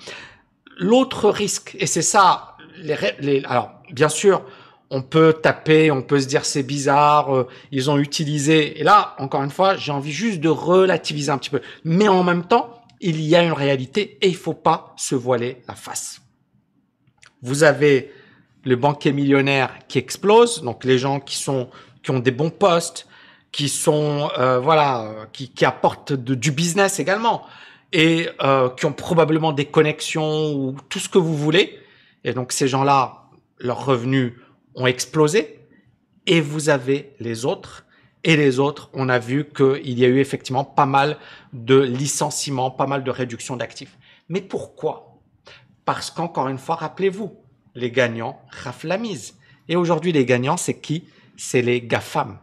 L'autre 0.77 1.29
risque, 1.29 1.75
et 1.79 1.85
c'est 1.85 2.01
ça, 2.01 2.55
les, 2.77 2.95
les, 3.19 3.43
alors 3.45 3.71
bien 3.91 4.09
sûr, 4.09 4.43
on 4.89 5.01
peut 5.01 5.33
taper, 5.33 5.89
on 5.89 6.01
peut 6.01 6.19
se 6.19 6.27
dire 6.27 6.43
c'est 6.43 6.63
bizarre, 6.63 7.35
euh, 7.35 7.47
ils 7.71 7.89
ont 7.89 7.97
utilisé. 7.97 8.79
Et 8.79 8.83
là, 8.83 9.15
encore 9.19 9.41
une 9.41 9.49
fois, 9.49 9.77
j'ai 9.77 9.91
envie 9.91 10.11
juste 10.11 10.41
de 10.41 10.49
relativiser 10.49 11.31
un 11.31 11.37
petit 11.37 11.49
peu. 11.49 11.61
Mais 11.85 12.09
en 12.09 12.23
même 12.23 12.43
temps, 12.43 12.83
il 12.99 13.21
y 13.21 13.35
a 13.35 13.41
une 13.41 13.53
réalité 13.53 14.17
et 14.21 14.27
il 14.27 14.35
faut 14.35 14.53
pas 14.53 14.93
se 14.97 15.15
voiler 15.15 15.61
la 15.67 15.75
face. 15.75 16.21
Vous 17.41 17.63
avez 17.63 18.11
le 18.65 18.75
banquier 18.75 19.13
millionnaire 19.13 19.71
qui 19.87 19.97
explose, 19.97 20.61
donc 20.61 20.83
les 20.83 20.99
gens 20.99 21.19
qui 21.19 21.35
sont 21.37 21.69
qui 22.03 22.11
ont 22.11 22.19
des 22.19 22.31
bons 22.31 22.49
postes, 22.49 23.07
qui 23.51 23.69
sont 23.69 24.29
euh, 24.37 24.59
voilà, 24.59 25.27
qui, 25.31 25.49
qui 25.49 25.65
apportent 25.65 26.13
du 26.13 26.51
business 26.51 26.99
également 26.99 27.45
et 27.93 28.29
euh, 28.41 28.69
qui 28.69 28.85
ont 28.85 28.93
probablement 28.93 29.51
des 29.51 29.65
connexions 29.65 30.53
ou 30.53 30.75
tout 30.89 30.99
ce 30.99 31.09
que 31.09 31.17
vous 31.17 31.35
voulez. 31.35 31.79
Et 32.23 32.33
donc 32.33 32.51
ces 32.51 32.67
gens-là, 32.67 33.25
leurs 33.59 33.85
revenus 33.85 34.33
ont 34.75 34.87
explosé 34.87 35.59
et 36.27 36.41
vous 36.41 36.69
avez 36.69 37.13
les 37.19 37.45
autres. 37.45 37.85
Et 38.23 38.37
les 38.37 38.59
autres, 38.59 38.89
on 38.93 39.09
a 39.09 39.17
vu 39.17 39.45
qu'il 39.45 39.97
y 39.99 40.05
a 40.05 40.07
eu 40.07 40.19
effectivement 40.19 40.63
pas 40.63 40.85
mal 40.85 41.17
de 41.53 41.79
licenciements, 41.79 42.69
pas 42.69 42.85
mal 42.85 43.03
de 43.03 43.09
réductions 43.09 43.57
d'actifs. 43.57 43.97
Mais 44.29 44.41
pourquoi? 44.41 45.17
Parce 45.85 46.11
qu'encore 46.11 46.47
une 46.47 46.59
fois, 46.59 46.75
rappelez-vous, 46.75 47.35
les 47.73 47.89
gagnants 47.89 48.39
raflent 48.49 48.87
la 48.87 48.99
mise. 48.99 49.35
Et 49.67 49.75
aujourd'hui, 49.75 50.11
les 50.11 50.25
gagnants, 50.25 50.57
c'est 50.57 50.79
qui? 50.79 51.05
C'est 51.35 51.63
les 51.63 51.81
GAFAM. 51.81 52.37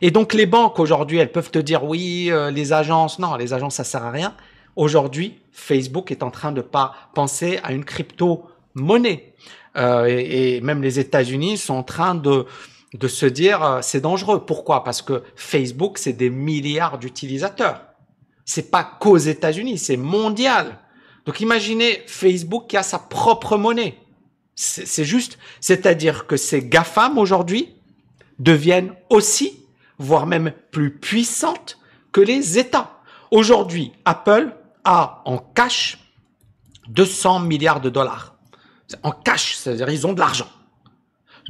Et 0.00 0.10
donc 0.10 0.34
les 0.34 0.46
banques 0.46 0.78
aujourd'hui, 0.78 1.18
elles 1.18 1.32
peuvent 1.32 1.50
te 1.50 1.58
dire 1.58 1.84
oui, 1.84 2.28
euh, 2.30 2.50
les 2.50 2.72
agences, 2.72 3.18
non, 3.18 3.36
les 3.36 3.52
agences 3.52 3.76
ça 3.76 3.84
sert 3.84 4.04
à 4.04 4.10
rien. 4.10 4.34
Aujourd'hui, 4.76 5.40
Facebook 5.52 6.10
est 6.10 6.22
en 6.22 6.30
train 6.30 6.52
de 6.52 6.60
pas 6.60 6.94
penser 7.14 7.58
à 7.62 7.72
une 7.72 7.84
crypto-monnaie. 7.84 9.34
Euh, 9.76 10.06
et, 10.06 10.60
même 10.60 10.82
les 10.82 10.98
États-Unis 10.98 11.58
sont 11.58 11.74
en 11.74 11.82
train 11.82 12.14
de, 12.14 12.46
de 12.94 13.08
se 13.08 13.26
dire 13.26 13.62
euh, 13.62 13.78
c'est 13.82 14.00
dangereux. 14.00 14.44
Pourquoi? 14.44 14.84
Parce 14.84 15.02
que 15.02 15.22
Facebook, 15.36 15.98
c'est 15.98 16.12
des 16.12 16.30
milliards 16.30 16.98
d'utilisateurs. 16.98 17.82
C'est 18.44 18.70
pas 18.70 18.84
qu'aux 18.84 19.16
États-Unis, 19.16 19.78
c'est 19.78 19.96
mondial. 19.96 20.78
Donc 21.26 21.40
imaginez 21.40 22.02
Facebook 22.06 22.66
qui 22.68 22.76
a 22.76 22.82
sa 22.82 22.98
propre 22.98 23.56
monnaie. 23.56 23.96
C'est 24.56 25.04
juste, 25.04 25.38
c'est-à-dire 25.60 26.26
que 26.26 26.36
ces 26.36 26.62
GAFAM 26.62 27.16
aujourd'hui 27.16 27.76
deviennent 28.38 28.92
aussi, 29.08 29.64
voire 29.98 30.26
même 30.26 30.52
plus 30.70 30.90
puissantes 30.90 31.78
que 32.12 32.20
les 32.20 32.58
États. 32.58 33.00
Aujourd'hui, 33.30 33.92
Apple 34.04 34.52
a 34.84 35.22
en 35.24 35.38
cash 35.38 35.98
200 36.88 37.40
milliards 37.40 37.80
de 37.80 37.90
dollars 37.90 38.30
en 39.02 39.12
cash, 39.12 39.56
c'est-à-dire 39.56 39.88
ils 39.90 40.06
ont 40.06 40.12
de 40.12 40.20
l'argent. 40.20 40.48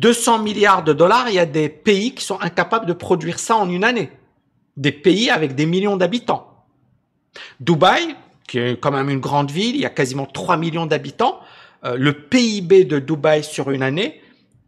200 0.00 0.40
milliards 0.40 0.84
de 0.84 0.92
dollars, 0.92 1.28
il 1.28 1.34
y 1.34 1.38
a 1.38 1.46
des 1.46 1.68
pays 1.68 2.14
qui 2.14 2.24
sont 2.24 2.40
incapables 2.40 2.86
de 2.86 2.92
produire 2.92 3.38
ça 3.38 3.56
en 3.56 3.68
une 3.68 3.84
année. 3.84 4.10
Des 4.76 4.92
pays 4.92 5.30
avec 5.30 5.54
des 5.54 5.66
millions 5.66 5.96
d'habitants. 5.96 6.64
Dubaï, 7.60 8.16
qui 8.48 8.58
est 8.58 8.80
quand 8.80 8.90
même 8.90 9.10
une 9.10 9.20
grande 9.20 9.50
ville, 9.50 9.74
il 9.74 9.82
y 9.82 9.86
a 9.86 9.90
quasiment 9.90 10.26
3 10.26 10.56
millions 10.56 10.86
d'habitants. 10.86 11.40
Euh, 11.84 11.96
le 11.96 12.12
PIB 12.12 12.84
de 12.84 12.98
Dubaï 12.98 13.44
sur 13.44 13.70
une 13.70 13.82
année 13.82 14.20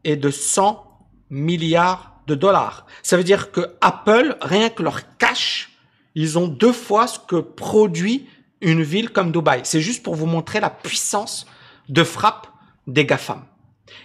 est 0.05 0.17
de 0.17 0.31
100 0.31 0.85
milliards 1.31 2.13
de 2.27 2.35
dollars. 2.35 2.87
Ça 3.03 3.17
veut 3.17 3.25
dire 3.25 3.51
que 3.53 3.75
Apple, 3.81 4.37
rien 4.43 4.69
que 4.69 4.83
leur 4.83 5.17
cash, 5.17 5.71
ils 6.15 6.39
ont 6.39 6.47
deux 6.47 6.73
fois 6.73 7.07
ce 7.07 7.19
que 7.19 7.37
produit 7.37 8.29
une 8.63 8.83
ville 8.83 9.11
comme 9.11 9.33
Dubaï. 9.33 9.61
C'est 9.65 9.81
juste 9.81 10.03
pour 10.03 10.15
vous 10.15 10.27
montrer 10.27 10.61
la 10.61 10.71
puissance 10.71 11.47
de 11.89 12.05
frappe 12.05 12.47
des 12.87 13.05
GAFAM. 13.05 13.45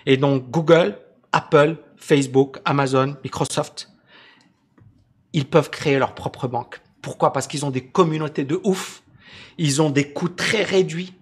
Et 0.06 0.18
donc 0.18 0.50
Google, 0.50 0.98
Apple, 1.32 1.78
Facebook, 1.98 2.58
Amazon, 2.66 3.16
Microsoft, 3.24 3.90
ils 5.34 5.46
peuvent 5.46 5.70
créer 5.70 6.00
leur 6.00 6.16
propre 6.16 6.48
banque. 6.48 6.82
Pourquoi? 7.02 7.32
Parce 7.32 7.48
qu'ils 7.48 7.66
ont 7.66 7.70
des 7.70 7.86
communautés 7.86 8.44
de 8.44 8.60
ouf, 8.64 9.04
ils 9.58 9.82
ont 9.82 9.90
des 9.90 10.12
coûts 10.12 10.30
très 10.30 10.64
réduits. 10.64 11.14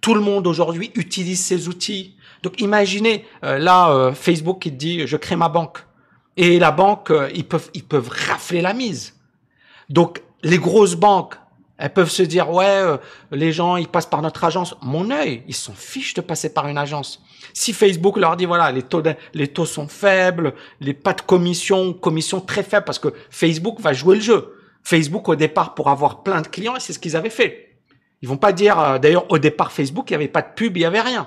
Tout 0.00 0.14
le 0.14 0.20
monde 0.20 0.46
aujourd'hui 0.46 0.92
utilise 0.94 1.42
ces 1.42 1.68
outils. 1.68 2.16
Donc 2.42 2.60
imaginez, 2.60 3.24
euh, 3.42 3.58
là, 3.58 3.90
euh, 3.90 4.12
Facebook 4.12 4.62
qui 4.62 4.70
dit 4.70 5.06
je 5.06 5.16
crée 5.16 5.36
ma 5.36 5.48
banque. 5.48 5.78
Et 6.36 6.58
la 6.58 6.72
banque, 6.72 7.10
euh, 7.10 7.30
ils, 7.34 7.46
peuvent, 7.46 7.70
ils 7.74 7.84
peuvent 7.84 8.10
rafler 8.28 8.60
la 8.60 8.74
mise. 8.74 9.14
Donc 9.88 10.22
les 10.42 10.58
grosses 10.58 10.96
banques, 10.96 11.36
elles 11.76 11.92
peuvent 11.92 12.10
se 12.10 12.22
dire, 12.22 12.50
ouais, 12.50 12.66
euh, 12.66 12.98
les 13.32 13.50
gens, 13.50 13.76
ils 13.76 13.88
passent 13.88 14.06
par 14.06 14.22
notre 14.22 14.44
agence. 14.44 14.76
Mon 14.82 15.10
œil, 15.10 15.42
ils 15.48 15.54
s'en 15.54 15.72
fichent 15.72 16.14
de 16.14 16.20
passer 16.20 16.52
par 16.52 16.68
une 16.68 16.78
agence. 16.78 17.22
Si 17.52 17.72
Facebook 17.72 18.16
leur 18.16 18.36
dit, 18.36 18.44
voilà, 18.44 18.70
les 18.70 18.82
taux, 18.82 19.02
les 19.32 19.48
taux 19.48 19.66
sont 19.66 19.88
faibles, 19.88 20.54
les 20.80 20.94
pas 20.94 21.14
de 21.14 21.20
commission, 21.20 21.92
commission 21.92 22.40
très 22.40 22.62
faible, 22.62 22.84
parce 22.84 23.00
que 23.00 23.12
Facebook 23.30 23.80
va 23.80 23.92
jouer 23.92 24.16
le 24.16 24.22
jeu. 24.22 24.54
Facebook 24.84 25.28
au 25.28 25.34
départ 25.34 25.74
pour 25.74 25.88
avoir 25.88 26.22
plein 26.22 26.42
de 26.42 26.46
clients 26.46 26.74
c'est 26.78 26.92
ce 26.92 26.98
qu'ils 26.98 27.16
avaient 27.16 27.30
fait. 27.30 27.78
Ils 28.22 28.28
vont 28.28 28.36
pas 28.36 28.52
dire, 28.52 28.78
euh, 28.78 28.98
d'ailleurs 28.98 29.30
au 29.30 29.38
départ 29.38 29.72
Facebook, 29.72 30.10
il 30.10 30.12
n'y 30.12 30.16
avait 30.16 30.28
pas 30.28 30.42
de 30.42 30.52
pub, 30.54 30.76
il 30.76 30.80
n'y 30.80 30.86
avait 30.86 31.00
rien. 31.00 31.26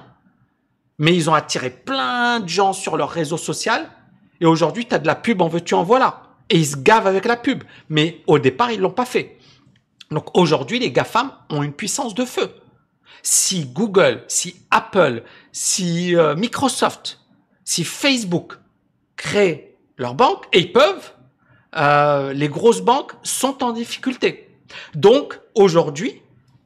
Mais 0.99 1.13
ils 1.13 1.29
ont 1.29 1.33
attiré 1.33 1.69
plein 1.69 2.39
de 2.39 2.47
gens 2.47 2.73
sur 2.73 2.97
leur 2.97 3.09
réseau 3.09 3.37
social 3.37 3.89
et 4.39 4.45
aujourd'hui 4.45 4.85
tu 4.85 4.95
as 4.95 4.99
de 4.99 5.07
la 5.07 5.15
pub 5.15 5.41
en 5.41 5.47
veux-tu 5.47 5.73
en 5.73 5.83
voilà. 5.83 6.23
Et 6.49 6.57
ils 6.57 6.65
se 6.65 6.77
gavent 6.77 7.07
avec 7.07 7.25
la 7.25 7.35
pub. 7.35 7.63
Mais 7.89 8.21
au 8.25 8.39
départ, 8.39 8.71
ils 8.71 8.79
l'ont 8.79 8.89
pas 8.89 9.05
fait. 9.05 9.36
Donc 10.11 10.37
aujourd'hui, 10.37 10.79
les 10.79 10.91
GAFAM 10.91 11.31
ont 11.49 11.63
une 11.63 11.73
puissance 11.73 12.15
de 12.15 12.25
feu. 12.25 12.53
Si 13.23 13.65
Google, 13.65 14.23
si 14.27 14.55
Apple, 14.71 15.23
si 15.51 16.15
euh, 16.15 16.35
Microsoft, 16.35 17.19
si 17.65 17.83
Facebook 17.83 18.53
créent 19.15 19.75
leur 19.97 20.13
banque, 20.13 20.45
et 20.53 20.59
ils 20.59 20.71
peuvent, 20.71 21.11
euh, 21.75 22.31
les 22.33 22.47
grosses 22.47 22.81
banques 22.81 23.13
sont 23.23 23.63
en 23.63 23.73
difficulté. 23.73 24.49
Donc 24.95 25.39
aujourd'hui, 25.55 26.21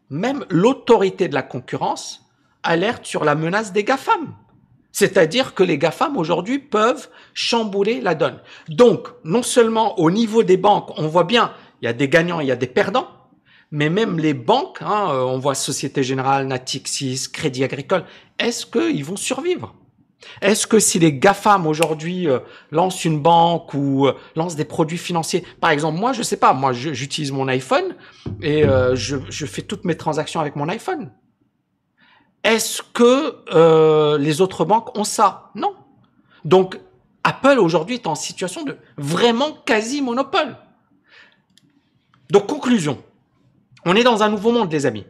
même 0.10 0.46
l'autorité 0.50 1.28
de 1.28 1.34
la 1.34 1.42
concurrence 1.42 2.26
alerte 2.64 3.06
sur 3.06 3.24
la 3.24 3.34
menace 3.34 3.72
des 3.72 3.84
GAFAM. 3.84 4.36
C'est-à-dire 4.92 5.54
que 5.56 5.64
les 5.64 5.78
GAFAM 5.78 6.18
aujourd'hui 6.18 6.60
peuvent 6.60 7.10
chambouler 7.34 8.02
la 8.02 8.14
donne. 8.14 8.40
Donc, 8.68 9.08
non 9.24 9.42
seulement 9.42 9.98
au 10.00 10.12
niveau 10.12 10.44
des 10.44 10.58
banques, 10.58 10.92
on 10.98 11.08
voit 11.08 11.24
bien, 11.24 11.54
il 11.82 11.86
y 11.86 11.88
a 11.88 11.94
des 11.94 12.10
gagnants, 12.10 12.42
il 12.42 12.48
y 12.48 12.52
a 12.52 12.58
des 12.58 12.68
perdants, 12.68 13.08
mais 13.72 13.90
même 13.90 14.20
les 14.20 14.34
banques, 14.34 14.82
hein, 14.82 15.08
euh, 15.12 15.24
on 15.24 15.40
voit 15.40 15.56
Société 15.56 16.04
Générale, 16.04 16.46
Natixis, 16.46 17.28
Crédit 17.32 17.64
Agricole, 17.64 18.04
est-ce 18.38 18.66
qu'ils 18.66 19.04
vont 19.06 19.16
survivre? 19.16 19.74
Est-ce 20.42 20.68
que 20.68 20.78
si 20.78 21.00
les 21.00 21.14
GAFAM 21.14 21.66
aujourd'hui 21.66 22.28
euh, 22.28 22.40
lancent 22.70 23.06
une 23.06 23.20
banque 23.20 23.74
ou 23.74 24.08
euh, 24.08 24.14
lancent 24.36 24.56
des 24.56 24.66
produits 24.66 24.98
financiers, 24.98 25.44
par 25.62 25.72
exemple, 25.72 25.98
moi, 25.98 26.12
je 26.12 26.22
sais 26.22 26.38
pas, 26.38 26.54
moi, 26.54 26.74
j'utilise 26.74 27.32
mon 27.32 27.48
iPhone 27.48 27.96
et 28.42 28.64
je, 28.94 29.18
je 29.30 29.46
fais 29.46 29.62
toutes 29.62 29.86
mes 29.86 29.96
transactions 29.96 30.40
avec 30.40 30.56
mon 30.56 30.68
iPhone. 30.70 31.12
Est-ce 32.44 32.82
que 32.94 34.18
les 34.18 34.42
autres 34.42 34.66
banques 34.66 34.98
ont 34.98 35.04
ça? 35.04 35.52
Non. 35.56 35.76
Donc, 36.46 36.80
Apple 37.24 37.60
aujourd'hui 37.60 37.96
est 37.96 38.08
en 38.08 38.16
situation 38.16 38.64
de 38.64 38.78
vraiment 38.98 39.52
quasi 39.66 40.02
monopole. 40.02 40.58
Donc, 42.30 42.48
conclusion. 42.48 43.02
On 43.86 43.96
est 43.96 44.04
dans 44.04 44.24
un 44.24 44.30
nouveau 44.30 44.52
monde, 44.52 44.72
les 44.72 44.86
amis. 44.86 45.06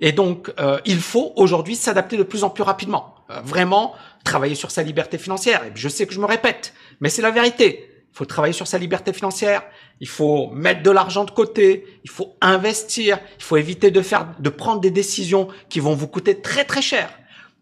Et 0.00 0.12
donc, 0.12 0.52
euh, 0.58 0.78
il 0.84 1.00
faut 1.00 1.32
aujourd'hui 1.36 1.76
s'adapter 1.76 2.16
de 2.16 2.22
plus 2.22 2.44
en 2.44 2.50
plus 2.50 2.62
rapidement. 2.62 3.14
Euh, 3.30 3.40
vraiment, 3.44 3.94
travailler 4.24 4.54
sur 4.54 4.70
sa 4.70 4.82
liberté 4.82 5.18
financière. 5.18 5.64
Et 5.64 5.72
je 5.74 5.88
sais 5.88 6.06
que 6.06 6.14
je 6.14 6.20
me 6.20 6.26
répète, 6.26 6.74
mais 7.00 7.08
c'est 7.08 7.22
la 7.22 7.30
vérité. 7.30 7.90
Il 8.12 8.16
faut 8.16 8.24
travailler 8.24 8.54
sur 8.54 8.66
sa 8.66 8.78
liberté 8.78 9.12
financière. 9.12 9.62
Il 10.00 10.08
faut 10.08 10.50
mettre 10.50 10.82
de 10.82 10.90
l'argent 10.90 11.24
de 11.24 11.30
côté. 11.30 11.84
Il 12.04 12.10
faut 12.10 12.36
investir. 12.40 13.18
Il 13.38 13.42
faut 13.42 13.56
éviter 13.56 13.90
de 13.90 14.00
faire, 14.00 14.28
de 14.38 14.48
prendre 14.48 14.80
des 14.80 14.90
décisions 14.90 15.48
qui 15.68 15.80
vont 15.80 15.94
vous 15.94 16.08
coûter 16.08 16.40
très 16.40 16.64
très 16.64 16.82
cher. 16.82 17.10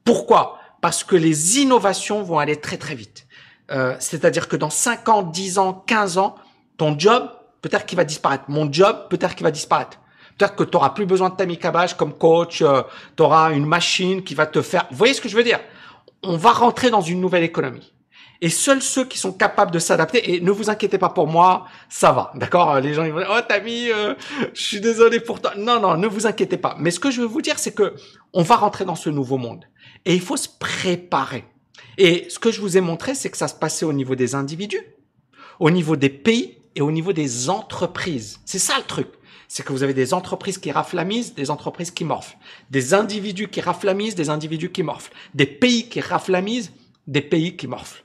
Pourquoi? 0.04 0.58
Parce 0.80 1.02
que 1.02 1.16
les 1.16 1.58
innovations 1.58 2.22
vont 2.22 2.38
aller 2.38 2.56
très 2.56 2.76
très 2.76 2.94
vite. 2.94 3.26
Euh, 3.70 3.96
c'est-à-dire 3.98 4.48
que 4.48 4.56
dans 4.56 4.70
5 4.70 5.08
ans, 5.08 5.22
10 5.22 5.58
ans, 5.58 5.72
15 5.86 6.18
ans, 6.18 6.36
ton 6.76 6.96
job, 6.98 7.30
peut-être 7.62 7.86
qu'il 7.86 7.96
va 7.96 8.04
disparaître. 8.04 8.44
Mon 8.48 8.70
job, 8.70 9.08
peut-être 9.08 9.34
qu'il 9.34 9.44
va 9.44 9.50
disparaître. 9.50 9.98
Peut-être 10.36 10.56
que 10.56 10.64
tu 10.64 10.70
n'auras 10.72 10.90
plus 10.90 11.06
besoin 11.06 11.30
de 11.30 11.36
Tammy 11.36 11.58
Cabage 11.58 11.96
comme 11.96 12.12
coach, 12.12 12.62
euh, 12.62 12.82
tu 13.16 13.22
auras 13.22 13.52
une 13.52 13.66
machine 13.66 14.22
qui 14.24 14.34
va 14.34 14.46
te 14.46 14.62
faire... 14.62 14.86
Vous 14.90 14.96
voyez 14.96 15.14
ce 15.14 15.20
que 15.20 15.28
je 15.28 15.36
veux 15.36 15.44
dire? 15.44 15.60
On 16.22 16.36
va 16.36 16.52
rentrer 16.52 16.90
dans 16.90 17.00
une 17.00 17.20
nouvelle 17.20 17.44
économie. 17.44 17.92
Et 18.40 18.50
seuls 18.50 18.82
ceux 18.82 19.04
qui 19.04 19.16
sont 19.16 19.32
capables 19.32 19.70
de 19.70 19.78
s'adapter, 19.78 20.34
et 20.34 20.40
ne 20.40 20.50
vous 20.50 20.68
inquiétez 20.68 20.98
pas 20.98 21.08
pour 21.08 21.28
moi, 21.28 21.66
ça 21.88 22.12
va, 22.12 22.32
d'accord? 22.34 22.80
Les 22.80 22.92
gens 22.92 23.04
ils 23.04 23.12
vont 23.12 23.20
dire, 23.20 23.32
oh 23.32 23.40
Tammy, 23.48 23.90
euh, 23.90 24.14
je 24.52 24.60
suis 24.60 24.80
désolé 24.80 25.20
pour 25.20 25.40
toi. 25.40 25.52
Non, 25.56 25.80
non, 25.80 25.96
ne 25.96 26.06
vous 26.08 26.26
inquiétez 26.26 26.58
pas. 26.58 26.76
Mais 26.78 26.90
ce 26.90 26.98
que 26.98 27.10
je 27.10 27.20
veux 27.20 27.26
vous 27.26 27.40
dire, 27.40 27.58
c'est 27.58 27.72
que 27.72 27.94
on 28.32 28.42
va 28.42 28.56
rentrer 28.56 28.84
dans 28.84 28.96
ce 28.96 29.08
nouveau 29.08 29.38
monde. 29.38 29.64
Et 30.04 30.14
il 30.14 30.20
faut 30.20 30.36
se 30.36 30.48
préparer. 30.48 31.44
Et 31.96 32.26
ce 32.28 32.38
que 32.38 32.50
je 32.50 32.60
vous 32.60 32.76
ai 32.76 32.80
montré, 32.80 33.14
c'est 33.14 33.30
que 33.30 33.36
ça 33.36 33.48
se 33.48 33.54
passait 33.54 33.86
au 33.86 33.92
niveau 33.92 34.16
des 34.16 34.34
individus, 34.34 34.84
au 35.60 35.70
niveau 35.70 35.94
des 35.96 36.10
pays 36.10 36.58
et 36.74 36.82
au 36.82 36.90
niveau 36.90 37.12
des 37.12 37.48
entreprises. 37.48 38.40
C'est 38.44 38.58
ça 38.58 38.76
le 38.76 38.84
truc 38.84 39.08
c'est 39.54 39.62
que 39.62 39.72
vous 39.72 39.84
avez 39.84 39.94
des 39.94 40.14
entreprises 40.14 40.58
qui 40.58 40.72
raflamisent, 40.72 41.36
des 41.36 41.48
entreprises 41.48 41.92
qui 41.92 42.04
morflent, 42.04 42.36
des 42.70 42.92
individus 42.92 43.46
qui 43.46 43.60
raflamisent, 43.60 44.16
des 44.16 44.28
individus 44.28 44.72
qui 44.72 44.82
morflent, 44.82 45.12
des 45.32 45.46
pays 45.46 45.88
qui 45.88 46.00
raflamisent, 46.00 46.72
des 47.06 47.20
pays 47.20 47.54
qui 47.54 47.68
morflent. 47.68 48.02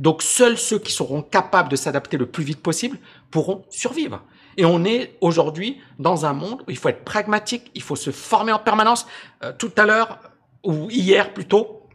Donc 0.00 0.22
seuls 0.22 0.58
ceux 0.58 0.80
qui 0.80 0.90
seront 0.90 1.22
capables 1.22 1.68
de 1.68 1.76
s'adapter 1.76 2.16
le 2.16 2.26
plus 2.26 2.42
vite 2.42 2.60
possible 2.60 2.98
pourront 3.30 3.64
survivre. 3.70 4.24
Et 4.56 4.64
on 4.64 4.84
est 4.84 5.16
aujourd'hui 5.20 5.80
dans 6.00 6.26
un 6.26 6.32
monde 6.32 6.62
où 6.66 6.72
il 6.72 6.76
faut 6.76 6.88
être 6.88 7.04
pragmatique, 7.04 7.70
il 7.76 7.82
faut 7.82 7.94
se 7.94 8.10
former 8.10 8.50
en 8.50 8.58
permanence. 8.58 9.06
Euh, 9.44 9.52
tout 9.56 9.70
à 9.76 9.84
l'heure, 9.84 10.18
ou 10.64 10.90
hier 10.90 11.32
plutôt, 11.32 11.86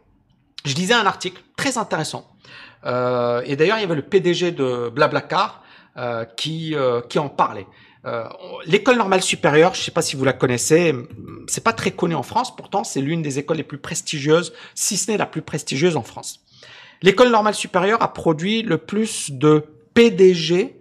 je 0.64 0.74
lisais 0.74 0.94
un 0.94 1.04
article 1.04 1.42
très 1.58 1.76
intéressant. 1.76 2.26
Euh, 2.86 3.42
et 3.44 3.54
d'ailleurs, 3.54 3.76
il 3.76 3.82
y 3.82 3.84
avait 3.84 3.94
le 3.94 4.00
PDG 4.00 4.52
de 4.52 4.88
Blablacar 4.88 5.62
euh, 5.98 6.24
qui, 6.24 6.74
qui 7.10 7.18
en 7.18 7.28
parlait. 7.28 7.66
Euh, 8.04 8.28
l'école 8.64 8.96
normale 8.96 9.22
supérieure, 9.22 9.74
je 9.74 9.80
ne 9.80 9.84
sais 9.84 9.90
pas 9.90 10.02
si 10.02 10.16
vous 10.16 10.24
la 10.24 10.32
connaissez, 10.32 10.94
c'est 11.46 11.64
pas 11.64 11.72
très 11.72 11.90
connu 11.90 12.14
en 12.14 12.22
France, 12.22 12.54
pourtant 12.54 12.84
c'est 12.84 13.00
l'une 13.00 13.22
des 13.22 13.38
écoles 13.38 13.56
les 13.56 13.64
plus 13.64 13.78
prestigieuses, 13.78 14.52
si 14.74 14.96
ce 14.96 15.10
n'est 15.10 15.16
la 15.16 15.26
plus 15.26 15.42
prestigieuse 15.42 15.96
en 15.96 16.02
France. 16.02 16.40
L'école 17.02 17.30
normale 17.30 17.54
supérieure 17.54 18.02
a 18.02 18.12
produit 18.12 18.62
le 18.62 18.78
plus 18.78 19.30
de 19.30 19.64
PDG 19.94 20.80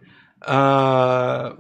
euh, 0.49 1.51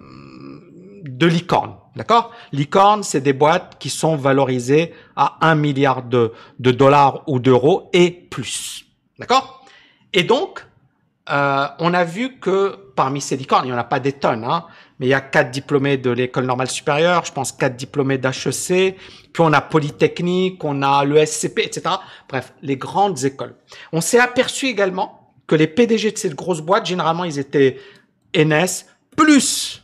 de 1.03 1.25
licorne. 1.25 1.75
D'accord? 1.95 2.31
Licorne, 2.51 3.01
c'est 3.01 3.21
des 3.21 3.33
boîtes 3.33 3.77
qui 3.79 3.89
sont 3.89 4.15
valorisées 4.15 4.93
à 5.15 5.37
un 5.41 5.55
milliard 5.55 6.03
de, 6.03 6.31
de 6.59 6.71
dollars 6.71 7.23
ou 7.27 7.39
d'euros 7.39 7.89
et 7.93 8.11
plus. 8.11 8.85
D'accord? 9.17 9.65
Et 10.13 10.23
donc, 10.23 10.65
euh, 11.31 11.67
on 11.79 11.93
a 11.93 12.03
vu 12.03 12.37
que 12.39 12.86
parmi 12.97 13.21
ces 13.21 13.37
licornes, 13.37 13.65
il 13.65 13.67
n'y 13.67 13.73
en 13.73 13.79
a 13.79 13.85
pas 13.85 14.01
des 14.01 14.11
tonnes, 14.11 14.43
hein, 14.43 14.65
mais 14.99 15.05
il 15.05 15.09
y 15.09 15.13
a 15.13 15.21
quatre 15.21 15.51
diplômés 15.51 15.97
de 15.97 16.09
l'école 16.09 16.45
normale 16.45 16.67
supérieure, 16.67 17.23
je 17.23 17.31
pense 17.31 17.51
quatre 17.51 17.75
diplômés 17.77 18.17
d'HEC, 18.17 18.97
puis 19.31 19.43
on 19.43 19.53
a 19.53 19.61
Polytechnique, 19.61 20.61
on 20.63 20.81
a 20.81 21.05
l'ESCP, 21.05 21.59
etc. 21.59 21.81
Bref, 22.27 22.53
les 22.63 22.75
grandes 22.75 23.23
écoles. 23.23 23.55
On 23.93 24.01
s'est 24.01 24.19
aperçu 24.19 24.65
également 24.65 25.31
que 25.45 25.55
les 25.55 25.67
PDG 25.67 26.11
de 26.11 26.17
cette 26.17 26.33
grosse 26.33 26.59
boîte, 26.59 26.87
généralement, 26.87 27.23
ils 27.23 27.37
étaient 27.37 27.77
NS, 28.35 28.87
plus, 29.15 29.83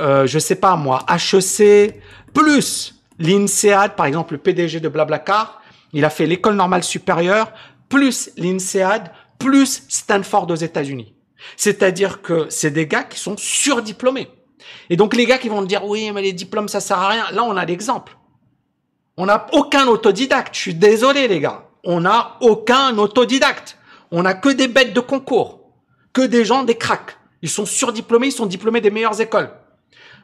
euh, 0.00 0.26
je 0.26 0.38
sais 0.38 0.56
pas 0.56 0.74
moi, 0.74 1.06
HEC, 1.08 2.02
plus 2.34 2.94
l'INSEAD, 3.20 3.94
par 3.94 4.06
exemple, 4.06 4.34
le 4.34 4.38
PDG 4.38 4.80
de 4.80 4.88
Blablacar, 4.88 5.62
il 5.92 6.04
a 6.04 6.10
fait 6.10 6.26
l'école 6.26 6.56
normale 6.56 6.82
supérieure, 6.82 7.52
plus 7.88 8.30
l'INSEAD, 8.36 9.12
plus 9.38 9.84
Stanford 9.88 10.50
aux 10.50 10.56
États-Unis. 10.56 11.14
C'est-à-dire 11.56 12.22
que 12.22 12.46
c'est 12.48 12.70
des 12.70 12.86
gars 12.86 13.04
qui 13.04 13.18
sont 13.18 13.36
surdiplômés. 13.36 14.28
Et 14.88 14.96
donc 14.96 15.14
les 15.14 15.26
gars 15.26 15.38
qui 15.38 15.48
vont 15.48 15.62
dire 15.62 15.84
oui, 15.84 16.10
mais 16.12 16.22
les 16.22 16.32
diplômes 16.32 16.68
ça 16.68 16.80
sert 16.80 16.98
à 16.98 17.08
rien. 17.08 17.30
Là, 17.32 17.44
on 17.44 17.56
a 17.56 17.64
l'exemple. 17.64 18.16
On 19.16 19.26
n'a 19.26 19.46
aucun 19.52 19.86
autodidacte. 19.86 20.54
Je 20.54 20.60
suis 20.60 20.74
désolé 20.74 21.28
les 21.28 21.40
gars. 21.40 21.68
On 21.84 22.00
n'a 22.00 22.36
aucun 22.40 22.96
autodidacte. 22.98 23.76
On 24.10 24.22
n'a 24.22 24.34
que 24.34 24.48
des 24.48 24.68
bêtes 24.68 24.92
de 24.92 25.00
concours, 25.00 25.60
que 26.12 26.22
des 26.22 26.44
gens 26.44 26.62
des 26.62 26.74
cracks. 26.74 27.16
Ils 27.42 27.48
sont 27.48 27.64
surdiplômés, 27.64 28.28
ils 28.28 28.32
sont 28.32 28.46
diplômés 28.46 28.80
des 28.80 28.90
meilleures 28.90 29.20
écoles. 29.20 29.50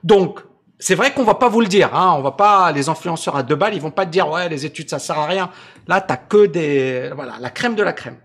Donc 0.05 0.41
c'est 0.79 0.95
vrai 0.95 1.15
qu'on 1.15 1.25
va 1.25 1.35
pas 1.35 1.49
vous 1.49 1.61
le 1.61 1.67
dire, 1.67 1.95
hein. 1.95 2.15
On 2.19 2.23
va 2.23 2.33
pas 2.33 2.71
les 2.73 2.89
influenceurs 2.89 3.37
à 3.37 3.43
deux 3.43 3.55
balles, 3.55 3.75
ils 3.75 3.81
vont 3.81 3.91
pas 3.91 4.05
te 4.05 4.11
dire 4.11 4.29
ouais 4.29 4.49
les 4.49 4.67
études 4.67 4.91
ça 4.91 4.99
sert 4.99 5.19
à 5.19 5.27
rien. 5.27 5.51
Là 5.87 6.01
t'as 6.01 6.17
que 6.17 6.47
des 6.47 7.11
voilà 7.15 7.35
la 7.41 7.51
crème 7.51 7.75
de 7.75 7.83
la 7.83 7.93
crème. 7.93 8.19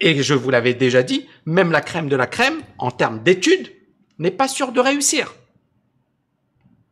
Et 0.00 0.22
je 0.22 0.34
vous 0.34 0.50
l'avais 0.50 0.74
déjà 0.74 1.02
dit, 1.02 1.26
même 1.44 1.70
la 1.70 1.80
crème 1.80 2.08
de 2.08 2.16
la 2.16 2.26
crème, 2.26 2.60
en 2.78 2.90
termes 2.90 3.22
d'études, 3.22 3.70
n'est 4.18 4.30
pas 4.30 4.48
sûre 4.48 4.72
de 4.72 4.80
réussir. 4.80 5.34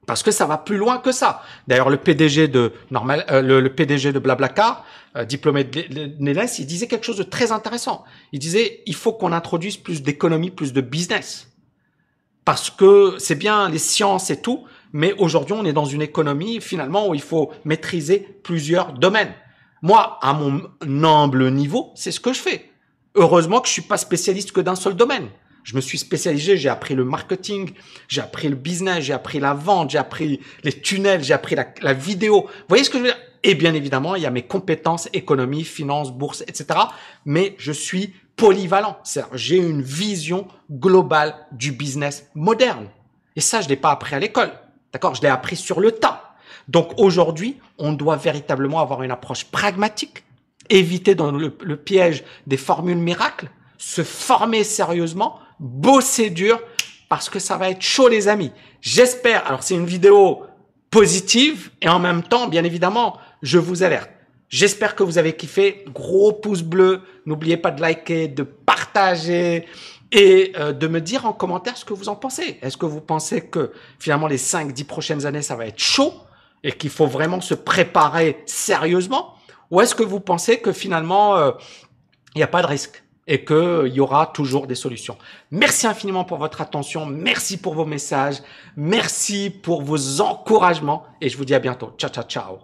Parce 0.07 0.23
que 0.23 0.31
ça 0.31 0.47
va 0.47 0.57
plus 0.57 0.79
loin 0.79 0.99
que 0.99 1.13
ça. 1.13 1.43
D'ailleurs, 1.67 1.91
le 1.91 1.99
PDG 1.99 2.49
de 2.49 2.73
normal, 2.91 3.27
euh, 3.31 3.43
le, 3.43 3.75
PDG 3.75 4.13
de 4.13 4.19
Blablacar, 4.19 4.87
euh, 5.17 5.25
diplômé 5.25 5.65
de 5.65 6.15
Neles, 6.19 6.49
il 6.59 6.67
disait 6.67 6.87
quelque 6.87 7.05
chose 7.05 7.19
de 7.19 7.23
très 7.23 7.53
intéressant. 7.53 8.05
Il 8.33 8.39
disait, 8.39 8.83
il 8.87 8.95
faut 8.95 9.13
qu'on 9.13 9.33
introduise 9.33 9.77
plus 9.77 10.03
d'économie, 10.03 10.51
plus 10.51 10.73
de 10.73 10.81
business. 10.81 11.49
Parce 12.47 12.71
que 12.71 13.17
c'est 13.19 13.35
bien 13.35 13.69
les 13.69 13.79
sciences 13.79 14.31
et 14.31 14.41
tout, 14.41 14.65
mais 14.95 15.13
aujourd'hui, 15.19 15.55
on 15.55 15.67
est 15.67 15.75
dans 15.75 15.85
une 15.85 16.01
économie, 16.01 16.63
finalement, 16.63 17.09
où 17.09 17.15
il 17.15 17.21
faut 17.21 17.53
maîtriser 17.67 18.27
plusieurs 18.43 18.95
domaines. 18.95 19.35
Moi, 19.83 20.19
à 20.23 20.33
mon 20.33 20.63
humble 20.83 21.51
niveau, 21.51 21.93
c'est 21.95 22.13
ce 22.13 22.21
que 22.21 22.33
je 22.33 22.41
fais. 22.41 22.71
Heureusement 23.19 23.61
que 23.61 23.67
je 23.67 23.73
suis 23.73 23.83
pas 23.83 23.97
spécialiste 23.97 24.53
que 24.53 24.61
d'un 24.61 24.77
seul 24.77 24.95
domaine. 24.95 25.29
Je 25.65 25.75
me 25.75 25.81
suis 25.81 25.99
spécialisé, 25.99 26.57
j'ai 26.57 26.69
appris 26.69 26.95
le 26.95 27.05
marketing, 27.05 27.73
j'ai 28.07 28.21
appris 28.21 28.49
le 28.49 28.55
business, 28.55 29.05
j'ai 29.05 29.13
appris 29.13 29.41
la 29.41 29.55
vente, 29.55 29.91
j'ai 29.91 29.99
appris 29.99 30.41
les 30.63 30.73
tunnels, 30.73 31.25
j'ai 31.25 31.35
appris 31.35 31.57
la, 31.57 31.93
vidéo. 31.93 32.43
Vous 32.43 32.65
voyez 32.69 32.85
ce 32.85 32.91
que 32.91 32.99
je 32.99 33.03
veux 33.03 33.09
dire? 33.09 33.19
Et 33.43 33.57
bien 33.57 33.75
évidemment, 33.75 34.15
il 34.15 34.23
y 34.23 34.27
a 34.27 34.31
mes 34.31 34.47
compétences 34.47 35.09
économie, 35.13 35.65
finance, 35.65 36.13
bourse, 36.13 36.43
etc. 36.43 36.67
Mais 37.25 37.57
je 37.59 37.73
suis 37.73 38.15
polyvalent. 38.37 38.97
J'ai 39.35 39.57
une 39.57 39.83
vision 39.83 40.47
globale 40.71 41.35
du 41.51 41.73
business 41.73 42.31
moderne. 42.37 42.89
Et 43.35 43.41
ça, 43.41 43.61
je 43.61 43.69
l'ai 43.69 43.77
pas 43.77 43.91
appris 43.91 44.15
à 44.15 44.21
l'école. 44.21 44.53
D'accord? 44.93 45.17
Je 45.17 45.23
l'ai 45.23 45.29
appris 45.29 45.57
sur 45.57 45.81
le 45.81 45.91
tas. 45.91 46.37
Donc 46.69 46.93
aujourd'hui, 46.99 47.59
on 47.79 47.93
doit 47.93 48.17
véritablement 48.17 48.81
avoir 48.81 49.03
une 49.03 49.11
approche 49.11 49.45
pragmatique, 49.45 50.25
éviter 50.71 51.15
dans 51.15 51.33
le, 51.33 51.51
piège 51.77 52.25
des 52.47 52.57
formules 52.57 52.99
miracles, 52.99 53.51
se 53.79 54.03
former 54.03 54.65
sérieusement, 54.65 55.39
bosser 55.61 56.31
dur, 56.31 56.61
parce 57.09 57.31
que 57.31 57.39
ça 57.39 57.57
va 57.57 57.71
être 57.71 57.83
chaud, 57.83 58.09
les 58.09 58.29
amis. 58.29 58.53
J'espère. 58.81 59.47
Alors, 59.47 59.63
c'est 59.63 59.75
une 59.75 59.87
vidéo 59.87 60.43
positive 60.91 61.71
et 61.81 61.89
en 61.89 61.99
même 61.99 62.23
temps, 62.23 62.49
bien 62.49 62.65
évidemment, 62.65 63.19
je 63.43 63.59
vous 63.59 63.83
alerte. 63.83 64.11
J'espère 64.49 64.95
que 64.95 65.03
vous 65.03 65.19
avez 65.19 65.35
kiffé. 65.35 65.85
Gros 65.93 66.33
pouce 66.33 66.63
bleu. 66.63 67.03
N'oubliez 67.27 67.57
pas 67.57 67.71
de 67.71 67.83
liker, 67.83 68.29
de 68.29 68.43
partager 68.43 69.67
et 70.11 70.53
euh, 70.57 70.73
de 70.73 70.87
me 70.89 71.01
dire 71.01 71.27
en 71.27 71.33
commentaire 71.33 71.77
ce 71.77 71.85
que 71.85 71.93
vous 71.93 72.09
en 72.09 72.17
pensez. 72.17 72.59
Est-ce 72.63 72.77
que 72.77 72.87
vous 72.87 73.01
pensez 73.01 73.43
que 73.43 73.73
finalement 73.99 74.27
les 74.27 74.39
5-10 74.39 74.85
prochaines 74.85 75.27
années, 75.27 75.43
ça 75.43 75.55
va 75.55 75.67
être 75.67 75.79
chaud 75.79 76.15
et 76.65 76.73
qu'il 76.73 76.91
faut 76.91 77.07
vraiment 77.07 77.41
se 77.41 77.55
préparer 77.55 78.43
sérieusement? 78.47 79.35
Ou 79.71 79.81
est-ce 79.81 79.95
que 79.95 80.03
vous 80.03 80.21
pensez 80.21 80.61
que 80.61 80.73
finalement, 80.73 81.37
euh, 81.37 81.53
il 82.35 82.39
n'y 82.39 82.45
a 82.45 82.49
pas 82.49 82.63
de 82.63 82.67
risque 82.67 83.03
et 83.27 83.45
qu'il 83.45 83.93
y 83.93 84.01
aura 84.01 84.27
toujours 84.27 84.67
des 84.67 84.75
solutions? 84.75 85.17
Merci 85.51 85.87
infiniment 85.87 86.25
pour 86.25 86.39
votre 86.39 86.61
attention, 86.61 87.07
merci 87.07 87.59
pour 87.59 87.75
vos 87.75 87.85
messages, 87.85 88.43
merci 88.77 89.51
pour 89.51 89.83
vos 89.83 90.21
encouragements 90.21 91.05
et 91.21 91.29
je 91.29 91.37
vous 91.37 91.45
dis 91.45 91.55
à 91.55 91.59
bientôt. 91.59 91.93
Ciao, 91.99 92.11
ciao, 92.11 92.25
ciao. 92.25 92.59